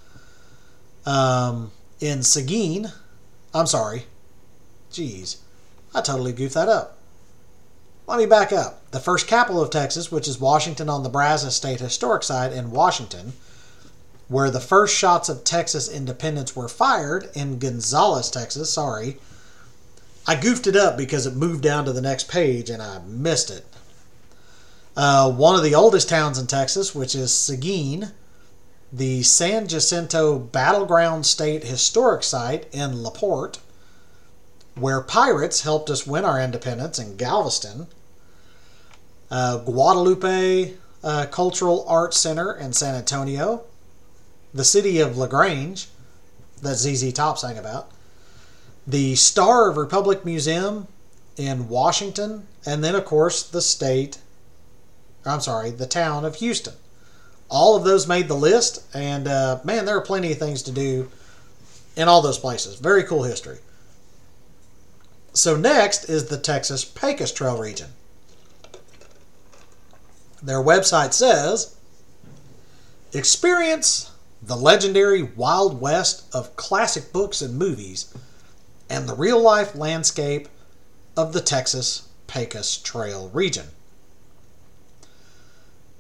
um, 1.06 1.72
in 2.00 2.24
Seguin, 2.24 2.88
I'm 3.54 3.68
sorry, 3.68 4.06
jeez, 4.92 5.38
I 5.94 6.02
totally 6.02 6.32
goofed 6.32 6.54
that 6.54 6.70
up. 6.70 6.98
Let 8.08 8.18
me 8.18 8.26
back 8.26 8.52
up. 8.52 8.90
The 8.92 9.00
first 9.00 9.28
capital 9.28 9.62
of 9.62 9.70
Texas, 9.70 10.12
which 10.12 10.28
is 10.28 10.40
Washington 10.40 10.90
on 10.90 11.04
the 11.04 11.10
Brazos 11.10 11.56
State 11.56 11.80
Historic 11.80 12.24
Site 12.24 12.52
in 12.52 12.72
Washington, 12.72 13.34
where 14.28 14.50
the 14.50 14.60
first 14.60 14.96
shots 14.96 15.30
of 15.30 15.44
Texas 15.44 15.88
independence 15.88 16.56
were 16.56 16.68
fired 16.68 17.30
in 17.36 17.60
Gonzales, 17.60 18.32
Texas. 18.32 18.72
Sorry. 18.72 19.18
I 20.28 20.36
goofed 20.36 20.68
it 20.68 20.76
up 20.76 20.98
because 20.98 21.26
it 21.26 21.36
moved 21.36 21.64
down 21.64 21.86
to 21.86 21.94
the 21.94 22.02
next 22.02 22.28
page 22.28 22.70
and 22.70 22.82
I 22.82 23.00
missed 23.00 23.50
it. 23.50 23.66
Uh, 24.96 25.32
one 25.32 25.56
of 25.56 25.64
the 25.64 25.76
oldest 25.76 26.10
towns 26.10 26.38
in 26.38 26.46
Texas, 26.46 26.94
which 26.94 27.16
is 27.16 27.34
Seguin, 27.34 28.12
the 28.92 29.24
San 29.24 29.68
Jacinto 29.68 30.38
Battleground 30.38 31.26
State 31.26 31.64
Historic 31.64 32.24
Site 32.24 32.68
in 32.74 33.04
LaPorte, 33.04 33.60
where 34.80 35.02
pirates 35.02 35.62
helped 35.62 35.90
us 35.90 36.08
win 36.08 36.26
our 36.26 36.42
independence 36.42 37.00
in 37.00 37.18
Galveston, 37.18 37.88
uh, 39.32 39.58
Guadalupe 39.60 40.74
uh, 41.04 41.26
Cultural 41.28 41.86
Arts 41.88 42.18
Center 42.18 42.54
in 42.54 42.74
San 42.74 42.96
Antonio, 42.96 43.64
the 44.54 44.64
city 44.64 45.00
of 45.00 45.18
LaGrange 45.18 45.88
that 46.62 46.76
ZZ 46.76 47.14
Top 47.14 47.38
sang 47.38 47.58
about, 47.58 47.92
the 48.86 49.16
Star 49.16 49.70
of 49.70 49.78
Republic 49.78 50.26
Museum 50.26 50.88
in 51.38 51.70
Washington, 51.70 52.48
and 52.66 52.84
then, 52.84 52.96
of 52.96 53.06
course, 53.06 53.44
the 53.44 53.62
state, 53.62 54.18
I'm 55.26 55.42
sorry, 55.42 55.72
the 55.72 55.86
town 55.86 56.26
of 56.26 56.36
Houston. 56.36 56.74
All 57.50 57.76
of 57.76 57.84
those 57.84 58.08
made 58.08 58.28
the 58.28 58.36
list, 58.36 58.84
and 58.94 59.28
uh, 59.28 59.60
man, 59.64 59.86
there 59.86 59.98
are 59.98 60.02
plenty 60.02 60.32
of 60.32 60.38
things 60.38 60.62
to 60.64 60.72
do 60.72 61.10
in 61.96 62.08
all 62.08 62.22
those 62.22 62.38
places. 62.38 62.76
Very 62.76 63.04
cool 63.04 63.24
history. 63.24 63.60
So, 65.40 65.56
next 65.56 66.10
is 66.10 66.26
the 66.26 66.38
Texas 66.38 66.84
Pecos 66.84 67.32
Trail 67.32 67.58
region. 67.58 67.92
Their 70.44 70.62
website 70.62 71.14
says 71.14 71.78
experience 73.14 74.12
the 74.42 74.58
legendary 74.58 75.24
Wild 75.24 75.80
West 75.80 76.26
of 76.36 76.58
classic 76.58 77.14
books 77.14 77.42
and 77.42 77.58
movies 77.58 78.14
and 78.90 79.08
the 79.08 79.16
real 79.16 79.40
life 79.40 79.76
landscape 79.76 80.50
of 81.16 81.32
the 81.32 81.40
Texas 81.40 82.10
Pecos 82.28 82.76
Trail 82.76 83.30
region. 83.30 83.68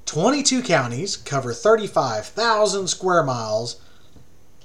22 0.06 0.62
counties 0.63 1.15
cover 1.15 1.54
35,000 1.54 2.89
square 2.89 3.23
miles 3.23 3.80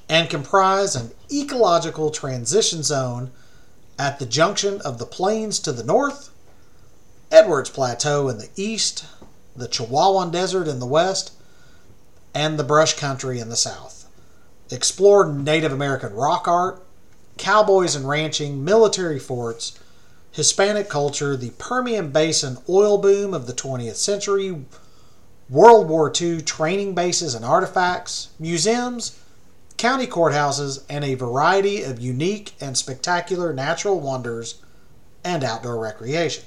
and 0.09 0.29
comprise 0.29 0.97
an 0.97 1.13
ecological 1.31 2.11
transition 2.11 2.83
zone 2.83 3.31
at 3.99 4.19
the 4.19 4.27
junction 4.27 4.81
of 4.83 4.99
the 4.99 5.07
plains 5.07 5.59
to 5.61 5.73
the 5.73 5.85
north, 5.85 6.31
Edwards 7.31 7.71
Plateau 7.71 8.29
in 8.29 8.39
the 8.39 8.51
east, 8.57 9.05
the 9.57 9.69
Chihuahuan 9.69 10.31
Desert 10.31 10.69
in 10.69 10.81
the 10.81 10.87
west, 10.87 11.33
and 12.35 12.59
the 12.59 12.65
brush 12.65 12.95
country 12.95 13.39
in 13.39 13.49
the 13.49 13.57
south. 13.57 14.07
Explore 14.71 15.33
Native 15.33 15.73
American 15.73 16.13
rock 16.13 16.49
art, 16.49 16.85
cowboys 17.37 17.95
and 17.95 18.09
ranching, 18.09 18.65
military 18.65 19.19
forts, 19.19 19.79
Hispanic 20.33 20.89
culture, 20.89 21.37
the 21.37 21.51
Permian 21.51 22.11
Basin 22.11 22.59
oil 22.69 22.99
boom 22.99 23.33
of 23.33 23.47
the 23.47 23.53
20th 23.53 23.97
century, 23.97 24.65
World 25.49 25.89
War 25.89 26.13
II 26.21 26.43
training 26.43 26.95
bases 26.95 27.35
and 27.35 27.45
artifacts, 27.45 28.31
museums, 28.41 29.17
county 29.77 30.07
courthouses, 30.07 30.85
and 30.89 31.05
a 31.05 31.15
variety 31.15 31.83
of 31.83 32.01
unique 32.01 32.53
and 32.61 32.77
spectacular 32.77 33.53
natural 33.53 34.01
wonders 34.01 34.63
and 35.25 35.43
outdoor 35.43 35.79
recreation. 35.79 36.45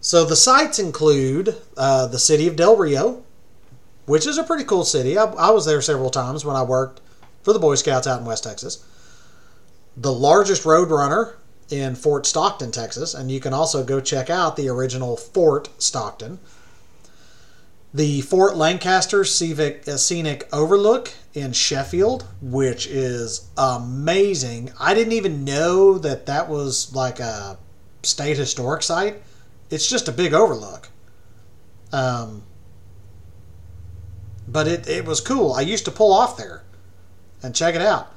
So 0.00 0.24
the 0.24 0.36
sites 0.36 0.78
include 0.78 1.56
uh, 1.76 2.06
the 2.06 2.18
city 2.18 2.46
of 2.46 2.56
Del 2.56 2.76
Rio, 2.76 3.24
which 4.06 4.26
is 4.26 4.38
a 4.38 4.44
pretty 4.44 4.64
cool 4.64 4.84
city. 4.84 5.18
I, 5.18 5.24
I 5.24 5.50
was 5.50 5.66
there 5.66 5.82
several 5.82 6.10
times 6.10 6.44
when 6.44 6.56
I 6.56 6.62
worked 6.62 7.00
for 7.42 7.52
the 7.52 7.58
Boy 7.58 7.74
Scouts 7.74 8.06
out 8.06 8.20
in 8.20 8.26
West 8.26 8.44
Texas. 8.44 8.84
The 9.96 10.12
largest 10.12 10.64
roadrunner 10.64 11.34
in 11.70 11.96
Fort 11.96 12.26
Stockton, 12.26 12.70
Texas, 12.70 13.14
and 13.14 13.30
you 13.30 13.40
can 13.40 13.52
also 13.52 13.84
go 13.84 14.00
check 14.00 14.30
out 14.30 14.56
the 14.56 14.68
original 14.68 15.16
Fort 15.16 15.68
Stockton. 15.82 16.38
The 17.92 18.20
Fort 18.20 18.56
Lancaster 18.56 19.22
uh, 19.22 19.96
Scenic 19.96 20.48
Overlook 20.52 21.12
in 21.36 21.52
Sheffield, 21.52 22.24
which 22.40 22.86
is 22.86 23.50
amazing. 23.58 24.72
I 24.80 24.94
didn't 24.94 25.12
even 25.12 25.44
know 25.44 25.98
that 25.98 26.24
that 26.26 26.48
was 26.48 26.94
like 26.94 27.20
a 27.20 27.58
state 28.02 28.38
historic 28.38 28.82
site. 28.82 29.22
It's 29.70 29.86
just 29.86 30.08
a 30.08 30.12
big 30.12 30.32
overlook. 30.32 30.88
Um, 31.92 32.42
but 34.48 34.66
it, 34.66 34.88
it 34.88 35.04
was 35.04 35.20
cool. 35.20 35.52
I 35.52 35.60
used 35.60 35.84
to 35.84 35.90
pull 35.90 36.10
off 36.10 36.38
there 36.38 36.62
and 37.42 37.54
check 37.54 37.74
it 37.74 37.82
out. 37.82 38.10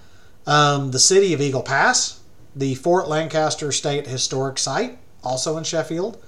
Um, 0.47 0.91
the 0.91 0.99
city 0.99 1.33
of 1.33 1.41
Eagle 1.41 1.61
Pass, 1.61 2.21
the 2.55 2.73
Fort 2.75 3.09
Lancaster 3.09 3.73
State 3.73 4.07
Historic 4.07 4.57
Site, 4.57 4.97
also 5.25 5.57
in 5.57 5.65
Sheffield. 5.65 6.23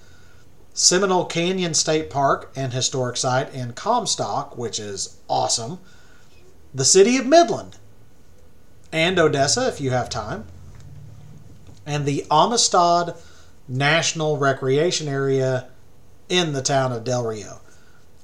Seminole 0.73 1.25
Canyon 1.25 1.73
State 1.73 2.09
Park 2.09 2.51
and 2.53 2.73
Historic 2.73 3.15
Site 3.15 3.53
in 3.53 3.71
Comstock, 3.71 4.57
which 4.57 4.77
is 4.77 5.17
awesome. 5.29 5.79
The 6.73 6.85
city 6.85 7.17
of 7.17 7.25
Midland, 7.25 7.77
and 8.91 9.19
Odessa 9.19 9.67
if 9.67 9.81
you 9.81 9.91
have 9.91 10.09
time, 10.09 10.45
and 11.85 12.05
the 12.05 12.25
Amistad 12.31 13.15
National 13.67 14.37
Recreation 14.37 15.07
Area 15.07 15.67
in 16.29 16.53
the 16.53 16.61
town 16.61 16.91
of 16.91 17.03
Del 17.03 17.25
Rio, 17.25 17.59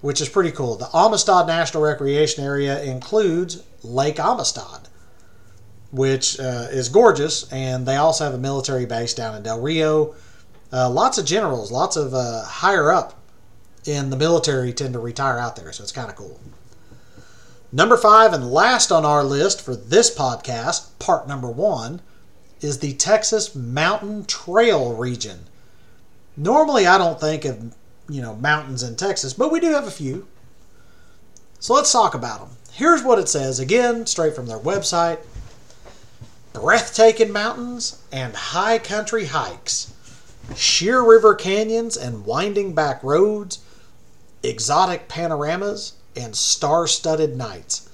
which 0.02 0.22
is 0.22 0.30
pretty 0.30 0.52
cool. 0.52 0.76
The 0.76 0.90
Amistad 0.94 1.48
National 1.48 1.84
Recreation 1.84 2.44
Area 2.44 2.82
includes 2.84 3.64
Lake 3.84 4.20
Amistad, 4.20 4.88
which 5.92 6.40
uh, 6.40 6.68
is 6.70 6.90
gorgeous, 6.90 7.52
and 7.52 7.86
they 7.86 7.96
also 7.96 8.26
have 8.26 8.34
a 8.34 8.40
military 8.40 8.86
base 8.86 9.14
down 9.14 9.36
in 9.36 9.44
Del 9.44 9.62
Rio. 9.62 10.16
Uh, 10.72 10.90
lots 10.90 11.18
of 11.18 11.26
generals, 11.26 11.72
lots 11.72 11.96
of 11.96 12.14
uh, 12.14 12.44
higher 12.44 12.92
up 12.92 13.22
in 13.86 14.10
the 14.10 14.18
military 14.18 14.74
tend 14.74 14.94
to 14.94 15.00
retire 15.00 15.38
out 15.38 15.56
there, 15.56 15.72
so 15.72 15.84
it's 15.84 15.94
kind 15.94 16.10
of 16.10 16.16
cool. 16.16 16.40
Number 17.72 17.98
five 17.98 18.32
and 18.32 18.50
last 18.50 18.94
on 18.94 19.04
our 19.04 19.26
list 19.26 19.62
for 19.62 19.76
this 19.76 20.16
podcast, 20.16 20.98
part 21.00 21.28
number 21.28 21.50
one, 21.50 22.02
is 22.62 22.80
the 22.80 22.94
Texas 22.94 23.54
Mountain 23.54 24.26
Trail 24.26 24.94
region. 24.94 25.40
Normally, 26.38 26.88
I 26.88 26.98
don't 26.98 27.20
think 27.20 27.44
of 27.44 27.76
you 28.08 28.22
know 28.22 28.36
mountains 28.36 28.84
in 28.84 28.96
Texas, 28.96 29.34
but 29.34 29.52
we 29.52 29.60
do 29.60 29.72
have 29.72 29.86
a 29.86 29.92
few. 29.92 30.28
So 31.60 31.74
let's 31.74 31.92
talk 31.92 32.14
about 32.14 32.40
them. 32.40 32.58
Here's 32.72 33.04
what 33.04 33.20
it 33.20 33.28
says 33.28 33.60
again, 33.60 34.06
straight 34.06 34.34
from 34.34 34.46
their 34.46 34.60
website: 34.60 35.20
breathtaking 36.54 37.34
mountains 37.34 38.02
and 38.14 38.34
high 38.34 38.80
country 38.80 39.26
hikes, 39.26 39.94
sheer 40.56 41.02
river 41.04 41.36
canyons 41.36 41.98
and 41.98 42.26
winding 42.26 42.74
back 42.74 43.04
roads, 43.04 43.60
exotic 44.42 45.10
panoramas, 45.10 45.97
and 46.18 46.36
star 46.36 46.88
studded 46.88 47.36
nights. 47.36 47.90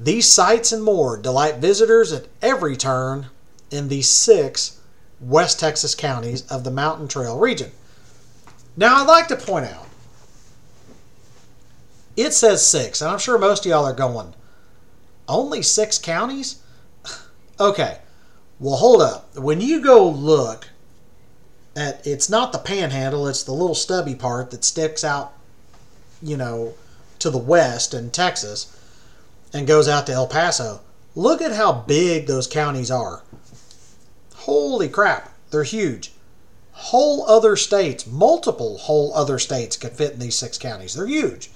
These 0.00 0.30
sights 0.30 0.72
and 0.72 0.82
more 0.82 1.16
delight 1.16 1.56
visitors 1.56 2.12
at 2.12 2.26
every 2.40 2.76
turn 2.76 3.26
in 3.70 3.88
the 3.88 4.02
six 4.02 4.80
West 5.20 5.58
Texas 5.58 5.94
counties 5.94 6.46
of 6.50 6.64
the 6.64 6.70
Mountain 6.70 7.08
Trail 7.08 7.38
region. 7.38 7.72
Now, 8.76 9.02
I'd 9.02 9.08
like 9.08 9.28
to 9.28 9.36
point 9.36 9.66
out 9.66 9.88
it 12.16 12.32
says 12.32 12.66
six, 12.66 13.00
and 13.00 13.10
I'm 13.10 13.18
sure 13.18 13.38
most 13.38 13.64
of 13.64 13.70
y'all 13.70 13.84
are 13.84 13.92
going, 13.92 14.34
only 15.28 15.62
six 15.62 15.98
counties? 15.98 16.60
okay, 17.60 17.98
well, 18.58 18.76
hold 18.76 19.02
up. 19.02 19.36
When 19.36 19.60
you 19.60 19.80
go 19.80 20.08
look 20.08 20.68
at 21.76 22.04
it's 22.04 22.28
not 22.28 22.52
the 22.52 22.58
panhandle, 22.58 23.28
it's 23.28 23.44
the 23.44 23.52
little 23.52 23.76
stubby 23.76 24.16
part 24.16 24.50
that 24.50 24.64
sticks 24.64 25.04
out, 25.04 25.32
you 26.20 26.36
know, 26.36 26.74
to 27.20 27.30
the 27.30 27.38
west 27.38 27.94
in 27.94 28.10
Texas 28.10 28.74
and 29.52 29.66
goes 29.66 29.88
out 29.88 30.06
to 30.06 30.12
El 30.12 30.26
Paso. 30.26 30.80
Look 31.14 31.42
at 31.42 31.52
how 31.52 31.72
big 31.72 32.26
those 32.26 32.46
counties 32.46 32.90
are. 32.90 33.22
Holy 34.34 34.88
crap, 34.88 35.32
they're 35.50 35.64
huge. 35.64 36.12
Whole 36.72 37.26
other 37.26 37.56
states, 37.56 38.06
multiple 38.06 38.78
whole 38.78 39.12
other 39.14 39.38
states 39.38 39.76
could 39.76 39.92
fit 39.92 40.12
in 40.12 40.20
these 40.20 40.36
six 40.36 40.58
counties. 40.58 40.94
They're 40.94 41.06
huge. 41.06 41.50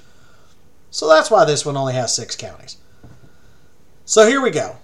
So 0.91 1.09
that's 1.09 1.31
why 1.31 1.45
this 1.45 1.65
one 1.65 1.77
only 1.77 1.95
has 1.95 2.15
six 2.15 2.35
counties. 2.37 2.77
So 4.05 4.27
here 4.27 4.41
we 4.41 4.51
go. 4.51 4.77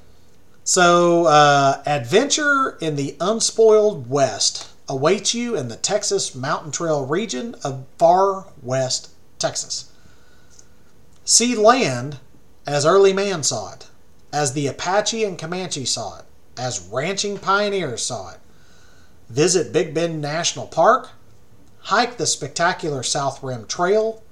So, 0.65 1.25
uh, 1.25 1.83
adventure 1.87 2.77
in 2.81 2.97
the 2.97 3.17
unspoiled 3.21 4.09
West 4.09 4.69
awaits 4.89 5.35
you 5.35 5.57
in 5.57 5.69
the 5.69 5.77
Texas 5.77 6.35
Mountain 6.35 6.73
Trail 6.73 7.05
region 7.05 7.55
of 7.65 7.87
far 7.99 8.47
west 8.63 9.11
Texas. 9.39 9.88
See 11.31 11.55
land 11.55 12.21
as 12.67 12.87
early 12.87 13.13
man 13.13 13.43
saw 13.43 13.75
it, 13.75 13.89
as 14.33 14.55
the 14.55 14.67
Apache 14.67 15.25
and 15.25 15.39
Comanche 15.39 15.85
saw 15.85 16.21
it, 16.21 16.25
as 16.57 16.89
ranching 16.91 17.37
pioneers 17.37 18.03
saw 18.03 18.31
it. 18.31 18.39
Visit 19.29 19.71
Big 19.71 19.93
Bend 19.93 20.23
National 20.23 20.67
Park, 20.67 21.11
hike 21.81 22.17
the 22.17 22.25
spectacular 22.25 23.03
South 23.03 23.43
Rim 23.43 23.67
Trail, 23.67 24.23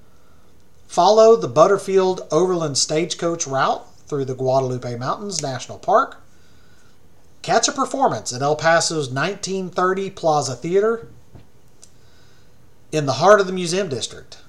follow 0.87 1.35
the 1.35 1.47
Butterfield 1.47 2.27
Overland 2.31 2.79
Stagecoach 2.79 3.45
route 3.45 3.85
through 4.07 4.25
the 4.25 4.33
Guadalupe 4.33 4.95
Mountains 4.95 5.39
National 5.39 5.77
Park, 5.77 6.23
catch 7.43 7.67
a 7.67 7.71
performance 7.71 8.33
at 8.33 8.41
El 8.41 8.55
Paso's 8.55 9.11
1930 9.11 10.09
Plaza 10.09 10.55
Theater 10.55 11.09
in 12.91 13.05
the 13.05 13.13
heart 13.13 13.39
of 13.39 13.45
the 13.45 13.53
Museum 13.53 13.87
District 13.87 14.39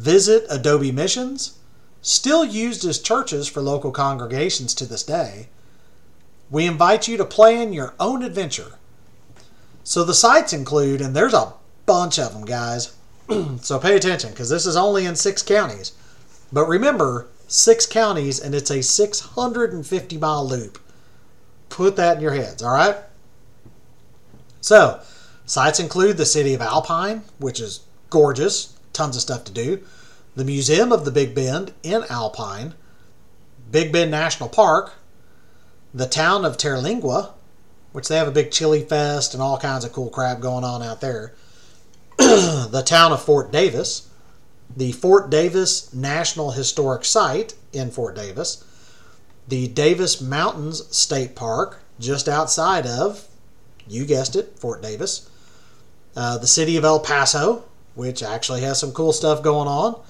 Visit 0.00 0.46
Adobe 0.48 0.92
Missions, 0.92 1.58
still 2.00 2.42
used 2.42 2.86
as 2.86 2.98
churches 2.98 3.46
for 3.46 3.60
local 3.60 3.90
congregations 3.90 4.72
to 4.72 4.86
this 4.86 5.02
day. 5.02 5.50
We 6.50 6.64
invite 6.64 7.06
you 7.06 7.18
to 7.18 7.24
plan 7.26 7.74
your 7.74 7.92
own 8.00 8.22
adventure. 8.22 8.78
So 9.84 10.02
the 10.02 10.14
sites 10.14 10.54
include, 10.54 11.02
and 11.02 11.14
there's 11.14 11.34
a 11.34 11.52
bunch 11.84 12.18
of 12.18 12.32
them, 12.32 12.46
guys. 12.46 12.96
so 13.60 13.78
pay 13.78 13.94
attention 13.94 14.30
because 14.30 14.48
this 14.48 14.64
is 14.64 14.74
only 14.74 15.04
in 15.04 15.16
six 15.16 15.42
counties. 15.42 15.92
But 16.50 16.66
remember, 16.66 17.26
six 17.46 17.84
counties 17.84 18.40
and 18.40 18.54
it's 18.54 18.70
a 18.70 18.82
650 18.82 20.16
mile 20.16 20.48
loop. 20.48 20.78
Put 21.68 21.96
that 21.96 22.16
in 22.16 22.22
your 22.22 22.32
heads, 22.32 22.62
all 22.62 22.72
right? 22.72 22.96
So, 24.62 25.02
sites 25.44 25.78
include 25.78 26.16
the 26.16 26.24
city 26.24 26.54
of 26.54 26.62
Alpine, 26.62 27.24
which 27.38 27.60
is 27.60 27.80
gorgeous 28.08 28.79
tons 28.92 29.16
of 29.16 29.22
stuff 29.22 29.44
to 29.44 29.52
do. 29.52 29.82
The 30.36 30.44
Museum 30.44 30.92
of 30.92 31.04
the 31.04 31.10
Big 31.10 31.34
Bend 31.34 31.72
in 31.82 32.04
Alpine, 32.08 32.74
Big 33.70 33.92
Bend 33.92 34.10
National 34.10 34.48
Park, 34.48 34.92
the 35.92 36.06
town 36.06 36.44
of 36.44 36.56
Terlingua, 36.56 37.32
which 37.92 38.08
they 38.08 38.16
have 38.16 38.28
a 38.28 38.32
big 38.32 38.50
chili 38.50 38.82
fest 38.82 39.34
and 39.34 39.42
all 39.42 39.58
kinds 39.58 39.84
of 39.84 39.92
cool 39.92 40.10
crap 40.10 40.40
going 40.40 40.64
on 40.64 40.82
out 40.82 41.00
there. 41.00 41.34
the 42.18 42.82
town 42.84 43.12
of 43.12 43.22
Fort 43.22 43.50
Davis, 43.50 44.08
the 44.76 44.92
Fort 44.92 45.30
Davis 45.30 45.92
National 45.92 46.52
Historic 46.52 47.04
Site 47.04 47.54
in 47.72 47.90
Fort 47.90 48.14
Davis, 48.14 48.64
the 49.48 49.66
Davis 49.68 50.20
Mountains 50.20 50.96
State 50.96 51.34
Park, 51.34 51.80
just 51.98 52.28
outside 52.28 52.86
of, 52.86 53.26
you 53.88 54.04
guessed 54.04 54.36
it, 54.36 54.58
Fort 54.58 54.80
Davis, 54.80 55.28
uh, 56.14 56.38
the 56.38 56.46
city 56.46 56.76
of 56.76 56.84
El 56.84 57.00
Paso, 57.00 57.64
which 57.94 58.22
actually 58.22 58.60
has 58.62 58.78
some 58.78 58.92
cool 58.92 59.12
stuff 59.12 59.42
going 59.42 59.68
on. 59.68 60.00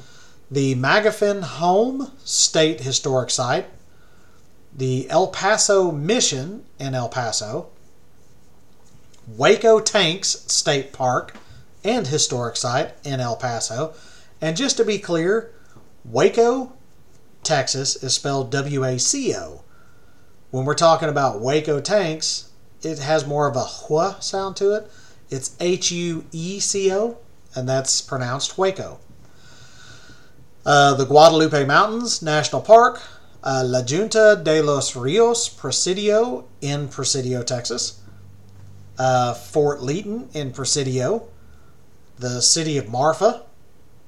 The 0.51 0.75
Magoffin 0.75 1.43
Home 1.43 2.11
State 2.25 2.81
Historic 2.81 3.31
Site, 3.31 3.67
the 4.77 5.09
El 5.11 5.29
Paso 5.29 5.93
Mission 5.93 6.65
in 6.79 6.95
El 6.95 7.09
Paso, 7.09 7.69
Hueco 9.37 9.85
Tanks 9.85 10.45
State 10.53 10.93
Park 10.93 11.37
and 11.85 12.07
Historic 12.09 12.57
Site 12.57 12.95
in 13.05 13.21
El 13.21 13.37
Paso. 13.37 13.95
And 14.41 14.57
just 14.57 14.77
to 14.79 14.85
be 14.85 14.99
clear, 14.99 15.53
Waco, 16.05 16.73
Texas 17.43 18.03
is 18.03 18.15
spelled 18.15 18.51
W 18.51 18.85
A 18.85 18.99
C 18.99 19.35
O. 19.37 19.63
When 20.51 20.65
we're 20.65 20.75
talking 20.75 21.09
about 21.09 21.41
Hueco 21.41 21.83
Tanks, 21.83 22.51
it 22.83 22.99
has 22.99 23.27
more 23.27 23.47
of 23.49 23.57
a 23.57 23.65
hua 23.65 24.17
sound 24.21 24.57
to 24.57 24.75
it. 24.75 24.91
It's 25.31 25.55
H 25.61 25.93
U 25.93 26.25
E 26.33 26.59
C 26.59 26.93
O 26.93 27.19
and 27.55 27.69
that's 27.69 28.01
pronounced 28.01 28.59
Waco. 28.59 28.99
Uh, 30.65 30.95
the 30.95 31.07
Guadalupe 31.07 31.65
Mountains 31.65 32.23
National 32.23 32.61
Park, 32.61 33.01
uh, 33.43 33.65
La 33.67 33.83
Junta 33.83 34.41
de 34.43 34.63
los 34.63 34.95
Rios 34.95 35.49
Presidio 35.49 36.47
in 36.61 36.89
Presidio, 36.89 37.43
Texas, 37.43 38.01
uh, 38.99 39.33
Fort 39.33 39.83
Leaton 39.83 40.29
in 40.35 40.53
Presidio, 40.53 41.27
the 42.19 42.43
city 42.43 42.77
of 42.77 42.91
Marfa, 42.91 43.45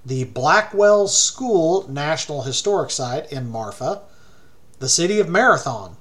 the 0.05 0.25
Blackwell 0.25 1.09
School 1.09 1.89
National 1.89 2.43
Historic 2.43 2.91
Site 2.91 3.33
in 3.33 3.49
Marfa, 3.49 4.03
the 4.79 4.89
city 4.89 5.21
of 5.21 5.29
Marathon, 5.29 5.97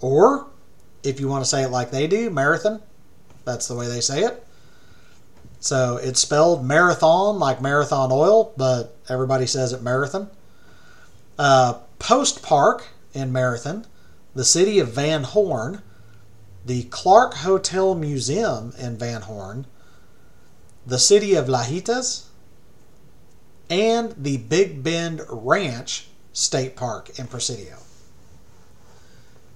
or 0.00 0.46
if 1.02 1.18
you 1.18 1.26
want 1.26 1.42
to 1.42 1.48
say 1.48 1.62
it 1.62 1.70
like 1.70 1.90
they 1.90 2.06
do, 2.06 2.30
Marathon, 2.30 2.80
that's 3.44 3.66
the 3.66 3.74
way 3.74 3.88
they 3.88 4.00
say 4.00 4.22
it, 4.22 4.46
so 5.60 5.98
it's 5.98 6.20
spelled 6.20 6.64
marathon 6.64 7.38
like 7.38 7.60
marathon 7.60 8.10
oil, 8.10 8.52
but 8.56 8.96
everybody 9.08 9.46
says 9.46 9.72
it 9.72 9.82
marathon. 9.82 10.30
Uh, 11.38 11.74
Post 11.98 12.42
Park 12.42 12.88
in 13.14 13.32
Marathon, 13.32 13.86
the 14.34 14.44
city 14.44 14.78
of 14.78 14.88
Van 14.88 15.22
Horn, 15.22 15.82
the 16.64 16.84
Clark 16.84 17.34
Hotel 17.34 17.94
Museum 17.94 18.72
in 18.78 18.96
Van 18.96 19.22
Horn, 19.22 19.66
the 20.86 20.98
city 20.98 21.34
of 21.34 21.46
Lajitas, 21.46 22.24
and 23.68 24.14
the 24.16 24.38
Big 24.38 24.82
Bend 24.82 25.22
Ranch 25.28 26.08
State 26.32 26.74
Park 26.74 27.18
in 27.18 27.26
Presidio. 27.26 27.76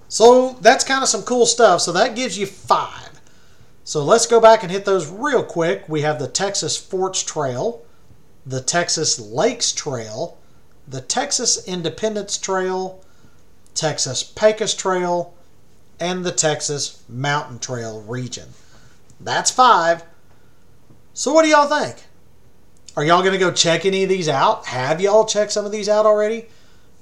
So 0.08 0.56
that's 0.60 0.84
kind 0.84 1.02
of 1.02 1.08
some 1.08 1.22
cool 1.22 1.46
stuff. 1.46 1.80
So 1.80 1.92
that 1.92 2.14
gives 2.14 2.38
you 2.38 2.46
five. 2.46 3.13
So 3.86 4.02
let's 4.02 4.26
go 4.26 4.40
back 4.40 4.62
and 4.62 4.72
hit 4.72 4.86
those 4.86 5.08
real 5.08 5.44
quick. 5.44 5.86
We 5.88 6.00
have 6.00 6.18
the 6.18 6.26
Texas 6.26 6.74
Forts 6.74 7.22
Trail, 7.22 7.82
the 8.46 8.62
Texas 8.62 9.20
Lakes 9.20 9.72
Trail, 9.72 10.38
the 10.88 11.02
Texas 11.02 11.68
Independence 11.68 12.38
Trail, 12.38 13.04
Texas 13.74 14.22
Pecos 14.22 14.74
Trail, 14.74 15.34
and 16.00 16.24
the 16.24 16.32
Texas 16.32 17.02
Mountain 17.10 17.58
Trail 17.58 18.00
region. 18.00 18.48
That's 19.20 19.50
five. 19.50 20.02
So, 21.12 21.34
what 21.34 21.42
do 21.42 21.50
y'all 21.50 21.68
think? 21.68 22.04
Are 22.96 23.04
y'all 23.04 23.22
going 23.22 23.32
to 23.32 23.38
go 23.38 23.52
check 23.52 23.84
any 23.84 24.02
of 24.04 24.08
these 24.08 24.28
out? 24.30 24.66
Have 24.66 25.00
y'all 25.00 25.26
checked 25.26 25.52
some 25.52 25.66
of 25.66 25.72
these 25.72 25.90
out 25.90 26.06
already? 26.06 26.46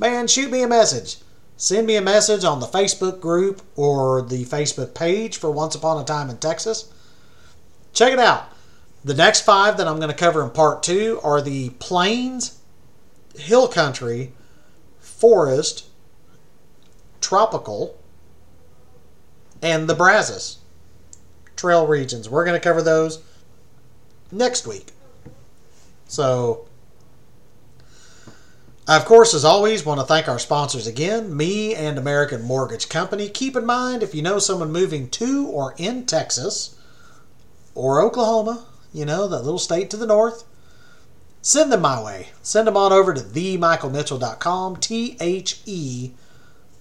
Man, 0.01 0.27
shoot 0.27 0.51
me 0.51 0.63
a 0.63 0.69
message. 0.69 1.19
Send 1.57 1.87
me 1.87 1.97
a 1.97 2.03
message 2.03 2.45
on 2.45 2.61
the 2.61 2.67
Facebook 2.67 3.21
group 3.21 3.63
or 3.77 4.23
the 4.23 4.45
Facebook 4.45 4.95
page 4.95 5.37
for 5.37 5.51
Once 5.51 5.75
Upon 5.75 6.01
a 6.01 6.05
Time 6.05 6.29
in 6.29 6.39
Texas. 6.39 6.93
Check 7.93 8.13
it 8.13 8.19
out. 8.19 8.49
The 9.05 9.15
next 9.15 9.43
five 9.43 9.77
that 9.77 9.87
I'm 9.87 9.99
going 9.99 10.11
to 10.11 10.17
cover 10.17 10.43
in 10.43 10.51
part 10.51 10.83
two 10.83 11.21
are 11.23 11.41
the 11.41 11.71
plains, 11.71 12.61
hill 13.37 13.69
country, 13.69 14.33
forest, 14.99 15.87
tropical, 17.21 17.99
and 19.61 19.89
the 19.89 19.95
Brazos 19.95 20.59
trail 21.57 21.87
regions. 21.87 22.29
We're 22.29 22.45
going 22.45 22.61
to 22.61 22.63
cover 22.63 22.83
those 22.83 23.23
next 24.33 24.67
week. 24.67 24.89
So, 26.07 26.67
I, 28.87 28.97
of 28.97 29.05
course, 29.05 29.33
as 29.33 29.45
always, 29.45 29.87
want 29.87 30.01
to 30.01 30.07
thank 30.07 30.29
our 30.29 30.41
sponsors 30.41 30.89
again, 30.89 31.37
me 31.37 31.73
and 31.73 31.99
American 31.99 32.43
Mortgage 32.43 32.89
Company. 32.89 33.29
Keep 33.29 33.55
in 33.55 33.65
mind, 33.65 34.03
if 34.03 34.13
you 34.13 34.23
know 34.23 34.41
someone 34.41 34.73
moving 34.73 35.09
to 35.11 35.47
or 35.47 35.75
in 35.79 36.05
Texas 36.05 36.77
or 37.77 38.03
Oklahoma, 38.03 38.67
you 38.93 39.05
know, 39.05 39.29
that 39.29 39.45
little 39.45 39.61
state 39.61 39.89
to 39.91 39.97
the 39.97 40.07
north, 40.07 40.43
send 41.43 41.71
them 41.71 41.83
my 41.83 42.03
way. 42.03 42.31
Send 42.43 42.67
them 42.67 42.77
on 42.77 42.93
over 42.93 43.15
to 43.15 43.21
themichaelmitchell.com, 43.21 44.77
T 44.77 45.17
H 45.21 45.61
E, 45.65 46.11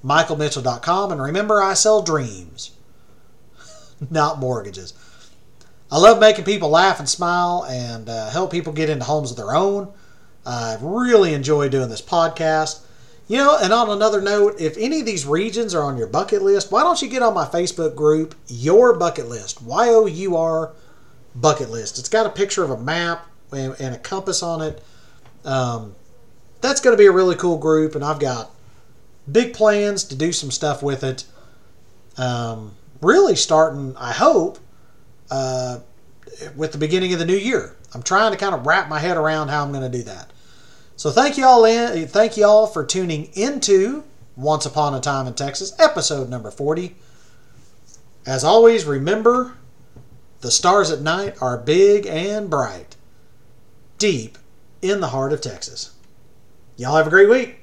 michaelmitchell.com. 0.03 1.11
And 1.11 1.21
remember, 1.21 1.61
I 1.61 1.75
sell 1.75 2.01
dreams, 2.01 2.71
not 4.09 4.39
mortgages. 4.39 4.95
I 5.91 5.99
love 5.99 6.19
making 6.19 6.45
people 6.45 6.69
laugh 6.69 6.97
and 6.97 7.07
smile 7.07 7.63
and 7.69 8.09
uh, 8.09 8.31
help 8.31 8.49
people 8.51 8.73
get 8.73 8.89
into 8.89 9.05
homes 9.05 9.29
of 9.29 9.37
their 9.37 9.53
own. 9.53 9.93
I 10.45 10.77
really 10.82 11.34
enjoy 11.34 11.69
doing 11.69 11.89
this 11.89 12.01
podcast. 12.01 12.82
You 13.27 13.38
know, 13.38 13.58
and 13.62 13.71
on 13.71 13.89
another 13.89 14.19
note, 14.19 14.60
if 14.60 14.75
any 14.77 14.99
of 14.99 15.06
these 15.06 15.25
regions 15.25 15.73
are 15.73 15.84
on 15.84 15.97
your 15.97 16.08
bucket 16.08 16.41
list, 16.41 16.71
why 16.71 16.82
don't 16.84 17.01
you 17.01 17.08
get 17.08 17.21
on 17.21 17.34
my 17.34 17.45
Facebook 17.45 17.95
group, 17.95 18.36
Your 18.47 18.97
Bucket 18.97 19.27
List, 19.27 19.62
Y 19.62 19.88
O 19.88 20.06
U 20.06 20.36
R 20.36 20.71
Bucket 21.34 21.69
List. 21.69 21.97
It's 21.97 22.10
got 22.10 22.25
a 22.25 22.30
picture 22.30 22.63
of 22.63 22.71
a 22.71 22.77
map 22.77 23.25
and, 23.54 23.73
and 23.80 23.95
a 23.95 23.99
compass 23.99 24.43
on 24.43 24.62
it. 24.62 24.84
Um, 25.45 25.95
that's 26.60 26.82
going 26.82 26.93
to 26.93 27.01
be 27.01 27.08
a 27.08 27.12
really 27.12 27.36
cool 27.36 27.58
group, 27.58 27.95
and 27.95 28.04
I've 28.04 28.19
got 28.19 28.51
big 29.32 29.54
plans 29.54 30.04
to 30.06 30.15
do 30.15 30.34
some 30.34 30.51
stuff 30.51 30.84
with 30.84 31.04
it. 31.04 31.23
Um, 32.17 32.75
really 33.01 33.36
starting, 33.36 33.95
I 33.97 34.12
hope, 34.12 34.60
uh, 35.30 35.80
with 36.56 36.71
the 36.71 36.77
beginning 36.77 37.13
of 37.13 37.19
the 37.19 37.25
new 37.25 37.38
year. 37.38 37.75
I'm 37.93 38.04
trying 38.04 38.32
to 38.32 38.38
kind 38.38 38.54
of 38.54 38.65
wrap 38.65 38.89
my 38.89 38.99
head 38.99 39.17
around 39.17 39.49
how 39.49 39.63
I'm 39.63 39.71
going 39.71 39.89
to 39.89 39.97
do 39.97 40.04
that. 40.04 40.30
So 41.01 41.09
thank 41.09 41.35
you 41.35 41.47
all 41.47 41.65
in, 41.65 42.07
thank 42.07 42.37
you 42.37 42.45
all 42.45 42.67
for 42.67 42.85
tuning 42.85 43.31
into 43.33 44.03
Once 44.35 44.67
Upon 44.67 44.93
a 44.93 44.99
Time 44.99 45.25
in 45.25 45.33
Texas, 45.33 45.73
episode 45.79 46.29
number 46.29 46.51
40. 46.51 46.95
As 48.23 48.43
always, 48.43 48.85
remember 48.85 49.53
the 50.41 50.51
stars 50.51 50.91
at 50.91 51.01
night 51.01 51.41
are 51.41 51.57
big 51.57 52.05
and 52.05 52.51
bright, 52.51 52.97
deep 53.97 54.37
in 54.83 54.99
the 55.01 55.07
heart 55.07 55.33
of 55.33 55.41
Texas. 55.41 55.95
Y'all 56.77 56.97
have 56.97 57.07
a 57.07 57.09
great 57.09 57.29
week. 57.29 57.61